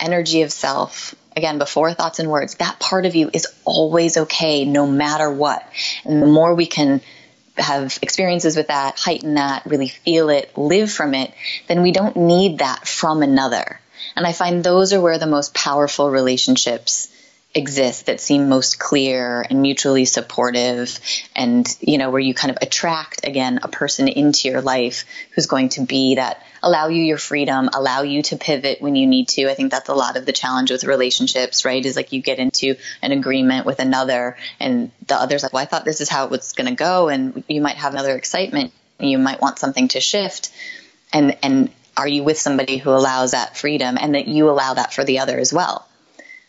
energy 0.00 0.42
of 0.42 0.52
self, 0.52 1.14
again, 1.36 1.58
before 1.58 1.94
thoughts 1.94 2.18
and 2.18 2.30
words, 2.30 2.56
that 2.56 2.78
part 2.78 3.06
of 3.06 3.14
you 3.14 3.30
is 3.32 3.46
always 3.64 4.16
okay 4.16 4.64
no 4.64 4.86
matter 4.86 5.30
what. 5.30 5.66
And 6.04 6.22
the 6.22 6.26
more 6.26 6.54
we 6.54 6.66
can 6.66 7.00
have 7.56 7.98
experiences 8.02 8.56
with 8.56 8.68
that, 8.68 8.98
heighten 8.98 9.34
that, 9.34 9.66
really 9.66 9.88
feel 9.88 10.30
it, 10.30 10.56
live 10.56 10.90
from 10.90 11.14
it, 11.14 11.32
then 11.68 11.82
we 11.82 11.92
don't 11.92 12.16
need 12.16 12.58
that 12.58 12.86
from 12.86 13.22
another. 13.22 13.80
And 14.16 14.26
I 14.26 14.32
find 14.32 14.64
those 14.64 14.92
are 14.92 15.00
where 15.00 15.18
the 15.18 15.26
most 15.26 15.54
powerful 15.54 16.10
relationships 16.10 17.08
exist 17.54 18.06
that 18.06 18.20
seem 18.20 18.48
most 18.48 18.78
clear 18.78 19.44
and 19.48 19.60
mutually 19.60 20.04
supportive 20.04 21.00
and 21.34 21.76
you 21.80 21.98
know 21.98 22.08
where 22.08 22.20
you 22.20 22.32
kind 22.32 22.52
of 22.52 22.58
attract 22.62 23.26
again 23.26 23.58
a 23.64 23.68
person 23.68 24.06
into 24.06 24.48
your 24.48 24.60
life 24.60 25.04
who's 25.32 25.46
going 25.46 25.68
to 25.68 25.80
be 25.80 26.14
that 26.14 26.44
allow 26.62 26.86
you 26.86 27.02
your 27.02 27.18
freedom 27.18 27.68
allow 27.74 28.02
you 28.02 28.22
to 28.22 28.36
pivot 28.36 28.80
when 28.80 28.94
you 28.94 29.06
need 29.06 29.28
to. 29.28 29.50
I 29.50 29.54
think 29.54 29.72
that's 29.72 29.88
a 29.88 29.94
lot 29.94 30.16
of 30.16 30.26
the 30.26 30.32
challenge 30.32 30.70
with 30.70 30.84
relationships 30.84 31.64
right? 31.64 31.84
Is 31.84 31.96
like 31.96 32.12
you 32.12 32.22
get 32.22 32.38
into 32.38 32.76
an 33.02 33.10
agreement 33.10 33.66
with 33.66 33.80
another 33.80 34.36
and 34.60 34.92
the 35.08 35.16
other's 35.16 35.42
like 35.42 35.52
well 35.52 35.62
i 35.62 35.66
thought 35.66 35.84
this 35.84 36.00
is 36.00 36.08
how 36.08 36.26
it 36.26 36.30
was 36.30 36.52
going 36.52 36.68
to 36.68 36.76
go 36.76 37.08
and 37.08 37.42
you 37.48 37.60
might 37.60 37.76
have 37.76 37.92
another 37.92 38.16
excitement. 38.16 38.72
You 39.00 39.18
might 39.18 39.40
want 39.40 39.58
something 39.58 39.88
to 39.88 40.00
shift. 40.00 40.52
And 41.12 41.36
and 41.42 41.70
are 41.96 42.06
you 42.06 42.22
with 42.22 42.38
somebody 42.38 42.76
who 42.76 42.90
allows 42.90 43.32
that 43.32 43.56
freedom 43.56 43.98
and 44.00 44.14
that 44.14 44.28
you 44.28 44.48
allow 44.48 44.74
that 44.74 44.94
for 44.94 45.02
the 45.02 45.18
other 45.18 45.36
as 45.36 45.52
well 45.52 45.88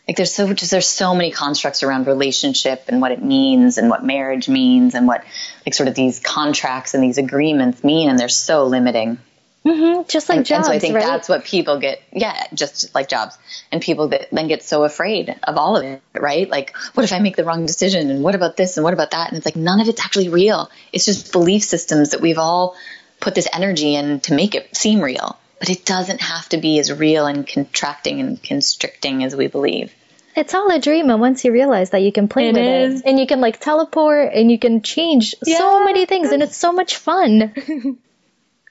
like 0.06 0.16
there's 0.16 0.34
so 0.34 0.52
just 0.52 0.70
there's 0.70 0.88
so 0.88 1.14
many 1.14 1.30
constructs 1.30 1.82
around 1.82 2.06
relationship 2.06 2.84
and 2.88 3.00
what 3.00 3.12
it 3.12 3.22
means 3.22 3.78
and 3.78 3.88
what 3.88 4.04
marriage 4.04 4.48
means 4.48 4.94
and 4.94 5.06
what 5.06 5.24
like 5.64 5.74
sort 5.74 5.88
of 5.88 5.94
these 5.94 6.18
contracts 6.20 6.94
and 6.94 7.02
these 7.02 7.18
agreements 7.18 7.84
mean 7.84 8.10
and 8.10 8.18
they're 8.18 8.28
so 8.28 8.64
limiting. 8.64 9.18
Mm-hmm. 9.64 10.08
just 10.08 10.28
like 10.28 10.38
and, 10.38 10.46
jobs 10.46 10.66
and 10.66 10.66
so 10.66 10.72
i 10.72 10.80
think 10.80 10.96
right? 10.96 11.06
that's 11.06 11.28
what 11.28 11.44
people 11.44 11.78
get 11.78 12.02
yeah 12.12 12.48
just 12.52 12.92
like 12.96 13.08
jobs. 13.08 13.38
And 13.70 13.80
people 13.80 14.08
that 14.08 14.28
then 14.32 14.48
get 14.48 14.64
so 14.64 14.82
afraid 14.82 15.36
of 15.44 15.56
all 15.56 15.76
of 15.76 15.84
it 15.84 16.02
right? 16.18 16.50
Like 16.50 16.76
what 16.94 17.04
if 17.04 17.12
i 17.12 17.20
make 17.20 17.36
the 17.36 17.44
wrong 17.44 17.64
decision? 17.64 18.10
And 18.10 18.24
what 18.24 18.34
about 18.34 18.56
this? 18.56 18.76
And 18.76 18.82
what 18.82 18.92
about 18.92 19.12
that? 19.12 19.28
And 19.28 19.36
it's 19.36 19.46
like 19.46 19.54
none 19.54 19.80
of 19.80 19.88
it's 19.88 20.04
actually 20.04 20.30
real. 20.30 20.68
It's 20.92 21.04
just 21.04 21.30
belief 21.30 21.62
systems 21.62 22.10
that 22.10 22.20
we've 22.20 22.38
all 22.38 22.74
put 23.20 23.36
this 23.36 23.46
energy 23.52 23.94
in 23.94 24.18
to 24.20 24.34
make 24.34 24.56
it 24.56 24.74
seem 24.76 25.00
real 25.00 25.38
but 25.62 25.70
it 25.70 25.84
doesn't 25.84 26.20
have 26.20 26.48
to 26.48 26.56
be 26.56 26.80
as 26.80 26.92
real 26.92 27.24
and 27.24 27.46
contracting 27.46 28.18
and 28.18 28.42
constricting 28.42 29.22
as 29.22 29.36
we 29.36 29.46
believe. 29.46 29.94
It's 30.34 30.54
all 30.54 30.68
a 30.72 30.80
dream, 30.80 31.08
and 31.08 31.20
once 31.20 31.44
you 31.44 31.52
realize 31.52 31.90
that 31.90 32.02
you 32.02 32.10
can 32.10 32.26
play 32.26 32.48
it 32.48 32.54
with 32.54 32.64
is. 32.64 33.00
it, 33.00 33.06
and 33.06 33.16
you 33.16 33.28
can 33.28 33.40
like 33.40 33.60
teleport, 33.60 34.32
and 34.34 34.50
you 34.50 34.58
can 34.58 34.82
change 34.82 35.36
yeah. 35.46 35.58
so 35.58 35.84
many 35.84 36.04
things, 36.04 36.32
and 36.32 36.42
it's 36.42 36.56
so 36.56 36.72
much 36.72 36.96
fun. 36.96 37.54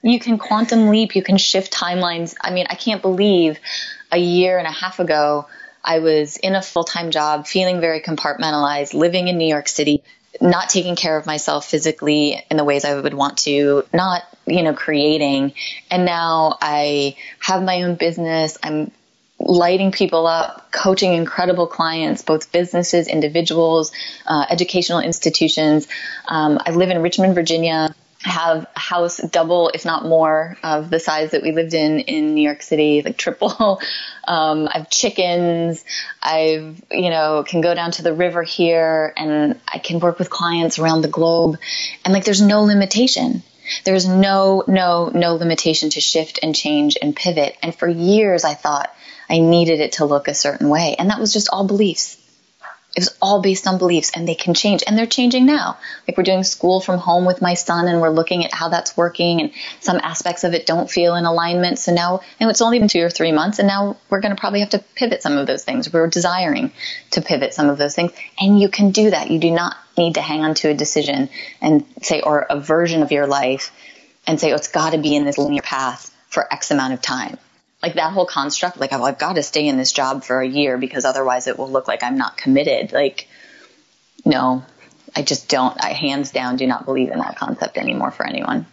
you 0.03 0.19
can 0.19 0.37
quantum 0.37 0.89
leap, 0.89 1.15
you 1.15 1.23
can 1.23 1.37
shift 1.37 1.71
timelines. 1.71 2.35
I 2.41 2.51
mean, 2.51 2.65
I 2.69 2.75
can't 2.75 3.01
believe 3.01 3.57
a 4.11 4.17
year 4.17 4.57
and 4.57 4.67
a 4.67 4.71
half 4.71 4.99
ago 4.99 5.47
I 5.81 5.99
was 5.99 6.35
in 6.35 6.55
a 6.55 6.61
full 6.61 6.83
time 6.83 7.11
job, 7.11 7.47
feeling 7.47 7.79
very 7.79 8.01
compartmentalized, 8.01 8.93
living 8.93 9.29
in 9.29 9.37
New 9.37 9.47
York 9.47 9.69
City, 9.69 10.03
not 10.41 10.67
taking 10.67 10.97
care 10.97 11.15
of 11.15 11.25
myself 11.25 11.69
physically 11.69 12.43
in 12.51 12.57
the 12.57 12.65
ways 12.65 12.83
I 12.83 12.99
would 12.99 13.13
want 13.13 13.37
to, 13.43 13.85
not, 13.93 14.23
you 14.51 14.63
know, 14.63 14.73
creating. 14.73 15.53
And 15.89 16.05
now 16.05 16.57
I 16.61 17.15
have 17.39 17.63
my 17.63 17.83
own 17.83 17.95
business. 17.95 18.57
I'm 18.63 18.91
lighting 19.39 19.91
people 19.91 20.27
up, 20.27 20.71
coaching 20.71 21.13
incredible 21.13 21.65
clients, 21.65 22.21
both 22.21 22.51
businesses, 22.51 23.07
individuals, 23.07 23.91
uh, 24.27 24.45
educational 24.49 24.99
institutions. 24.99 25.87
Um, 26.27 26.59
I 26.63 26.71
live 26.71 26.89
in 26.89 27.01
Richmond, 27.01 27.33
Virginia 27.33 27.95
I 28.23 28.29
have 28.29 28.67
a 28.75 28.79
house 28.79 29.17
double, 29.17 29.69
if 29.69 29.83
not 29.83 30.05
more, 30.05 30.57
of 30.63 30.89
the 30.91 30.99
size 30.99 31.31
that 31.31 31.41
we 31.41 31.51
lived 31.51 31.73
in 31.73 31.99
in 32.01 32.35
New 32.35 32.43
York 32.43 32.61
City, 32.61 33.01
like 33.01 33.17
triple. 33.17 33.81
Um, 34.23 34.67
I 34.67 34.77
have 34.77 34.89
chickens. 34.89 35.83
I've, 36.21 36.81
you 36.91 37.09
know, 37.09 37.43
can 37.45 37.59
go 37.59 37.73
down 37.73 37.91
to 37.93 38.03
the 38.03 38.13
river 38.13 38.43
here 38.43 39.13
and 39.17 39.59
I 39.67 39.79
can 39.79 39.99
work 39.99 40.19
with 40.19 40.29
clients 40.29 40.77
around 40.77 41.01
the 41.01 41.07
globe. 41.07 41.57
And 42.05 42.13
like, 42.13 42.23
there's 42.23 42.41
no 42.41 42.61
limitation. 42.63 43.41
There's 43.83 44.07
no, 44.07 44.63
no, 44.67 45.11
no 45.13 45.35
limitation 45.35 45.89
to 45.91 46.01
shift 46.01 46.39
and 46.41 46.55
change 46.55 46.97
and 47.01 47.15
pivot. 47.15 47.57
And 47.61 47.73
for 47.73 47.87
years, 47.87 48.43
I 48.43 48.53
thought 48.53 48.93
I 49.29 49.39
needed 49.39 49.79
it 49.79 49.93
to 49.93 50.05
look 50.05 50.27
a 50.27 50.33
certain 50.33 50.69
way. 50.69 50.95
And 50.97 51.09
that 51.09 51.19
was 51.19 51.33
just 51.33 51.49
all 51.51 51.65
beliefs. 51.65 52.17
It 52.93 52.99
was 52.99 53.17
all 53.21 53.41
based 53.41 53.67
on 53.67 53.77
beliefs 53.77 54.11
and 54.13 54.27
they 54.27 54.35
can 54.35 54.53
change. 54.53 54.83
And 54.85 54.97
they're 54.97 55.05
changing 55.05 55.45
now. 55.45 55.77
Like 56.05 56.17
we're 56.17 56.23
doing 56.23 56.43
school 56.43 56.81
from 56.81 56.99
home 56.99 57.23
with 57.23 57.41
my 57.41 57.53
son 57.53 57.87
and 57.87 58.01
we're 58.01 58.09
looking 58.09 58.43
at 58.43 58.53
how 58.53 58.67
that's 58.67 58.97
working 58.97 59.39
and 59.39 59.51
some 59.79 59.97
aspects 60.03 60.43
of 60.43 60.53
it 60.53 60.65
don't 60.65 60.91
feel 60.91 61.15
in 61.15 61.23
alignment. 61.23 61.79
So 61.79 61.93
now 61.93 62.19
and 62.39 62.49
it's 62.49 62.61
only 62.61 62.79
been 62.79 62.89
two 62.89 63.01
or 63.01 63.09
three 63.09 63.31
months 63.31 63.59
and 63.59 63.67
now 63.67 63.95
we're 64.09 64.19
going 64.19 64.35
to 64.35 64.39
probably 64.39 64.59
have 64.59 64.71
to 64.71 64.79
pivot 64.95 65.21
some 65.21 65.37
of 65.37 65.47
those 65.47 65.63
things. 65.63 65.91
We're 65.93 66.07
desiring 66.07 66.73
to 67.11 67.21
pivot 67.21 67.53
some 67.53 67.69
of 67.69 67.77
those 67.77 67.95
things. 67.95 68.11
And 68.37 68.59
you 68.59 68.67
can 68.67 68.91
do 68.91 69.11
that. 69.11 69.31
You 69.31 69.39
do 69.39 69.51
not 69.51 69.77
need 69.97 70.15
to 70.15 70.21
hang 70.21 70.43
on 70.43 70.55
to 70.55 70.69
a 70.69 70.73
decision 70.73 71.29
and 71.61 71.85
say 72.01 72.21
or 72.21 72.45
a 72.49 72.59
version 72.59 73.03
of 73.03 73.11
your 73.11 73.27
life 73.27 73.71
and 74.27 74.39
say 74.39 74.51
oh 74.51 74.55
it's 74.55 74.69
got 74.69 74.91
to 74.91 74.97
be 74.97 75.15
in 75.15 75.25
this 75.25 75.37
linear 75.37 75.61
path 75.61 76.15
for 76.29 76.51
x 76.53 76.71
amount 76.71 76.93
of 76.93 77.01
time 77.01 77.37
like 77.81 77.95
that 77.95 78.13
whole 78.13 78.25
construct, 78.25 78.79
like, 78.79 78.93
oh, 78.93 79.03
I've 79.03 79.17
got 79.17 79.33
to 79.33 79.43
stay 79.43 79.67
in 79.67 79.77
this 79.77 79.91
job 79.91 80.23
for 80.23 80.39
a 80.39 80.47
year 80.47 80.77
because 80.77 81.05
otherwise 81.05 81.47
it 81.47 81.57
will 81.57 81.69
look 81.69 81.87
like 81.87 82.03
I'm 82.03 82.17
not 82.17 82.37
committed. 82.37 82.91
Like, 82.91 83.27
no, 84.23 84.63
I 85.15 85.23
just 85.23 85.49
don't, 85.49 85.83
I 85.83 85.93
hands 85.93 86.31
down 86.31 86.57
do 86.57 86.67
not 86.67 86.85
believe 86.85 87.09
in 87.09 87.19
that 87.19 87.37
concept 87.37 87.77
anymore 87.77 88.11
for 88.11 88.25
anyone. 88.25 88.67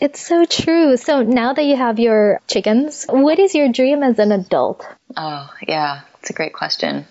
It's 0.00 0.20
so 0.20 0.44
true. 0.44 0.96
So 0.96 1.22
now 1.22 1.52
that 1.52 1.64
you 1.64 1.76
have 1.76 1.98
your 1.98 2.40
chickens, 2.46 3.06
what 3.08 3.38
is 3.38 3.54
your 3.54 3.70
dream 3.70 4.02
as 4.02 4.18
an 4.18 4.32
adult? 4.32 4.86
Oh, 5.16 5.48
yeah, 5.66 6.02
it's 6.20 6.30
a 6.30 6.32
great 6.32 6.52
question. 6.52 7.06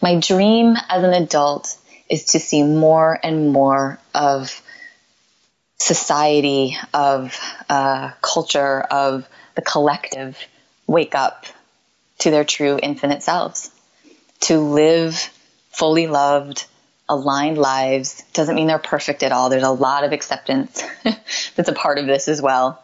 My 0.00 0.18
dream 0.18 0.74
as 0.88 1.04
an 1.04 1.14
adult 1.14 1.76
is 2.12 2.24
to 2.24 2.38
see 2.38 2.62
more 2.62 3.18
and 3.22 3.50
more 3.50 3.98
of 4.14 4.62
society, 5.78 6.76
of 6.92 7.36
uh, 7.70 8.10
culture, 8.20 8.80
of 8.80 9.26
the 9.54 9.62
collective 9.62 10.38
wake 10.86 11.14
up 11.14 11.46
to 12.18 12.30
their 12.30 12.44
true 12.44 12.78
infinite 12.82 13.22
selves, 13.22 13.70
to 14.40 14.58
live 14.58 15.30
fully 15.70 16.06
loved, 16.06 16.66
aligned 17.08 17.56
lives. 17.56 18.22
Doesn't 18.34 18.56
mean 18.56 18.66
they're 18.66 18.78
perfect 18.78 19.22
at 19.22 19.32
all. 19.32 19.48
There's 19.48 19.62
a 19.62 19.70
lot 19.70 20.04
of 20.04 20.12
acceptance 20.12 20.84
that's 21.56 21.70
a 21.70 21.72
part 21.72 21.96
of 21.96 22.04
this 22.04 22.28
as 22.28 22.42
well. 22.42 22.82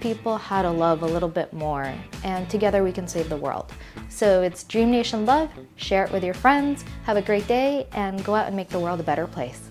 people 0.00 0.36
how 0.36 0.62
to 0.62 0.70
love 0.70 1.02
a 1.02 1.06
little 1.06 1.28
bit 1.28 1.52
more, 1.52 1.94
and 2.24 2.50
together 2.50 2.82
we 2.82 2.90
can 2.90 3.06
save 3.06 3.28
the 3.28 3.36
world. 3.36 3.72
So 4.08 4.42
it's 4.42 4.64
Dream 4.64 4.90
Nation 4.90 5.24
Love, 5.24 5.50
share 5.76 6.04
it 6.04 6.10
with 6.10 6.24
your 6.24 6.34
friends, 6.34 6.84
have 7.04 7.16
a 7.16 7.22
great 7.22 7.46
day, 7.46 7.86
and 7.92 8.24
go 8.24 8.34
out 8.34 8.48
and 8.48 8.56
make 8.56 8.70
the 8.70 8.80
world 8.80 8.98
a 8.98 9.04
better 9.04 9.28
place. 9.28 9.69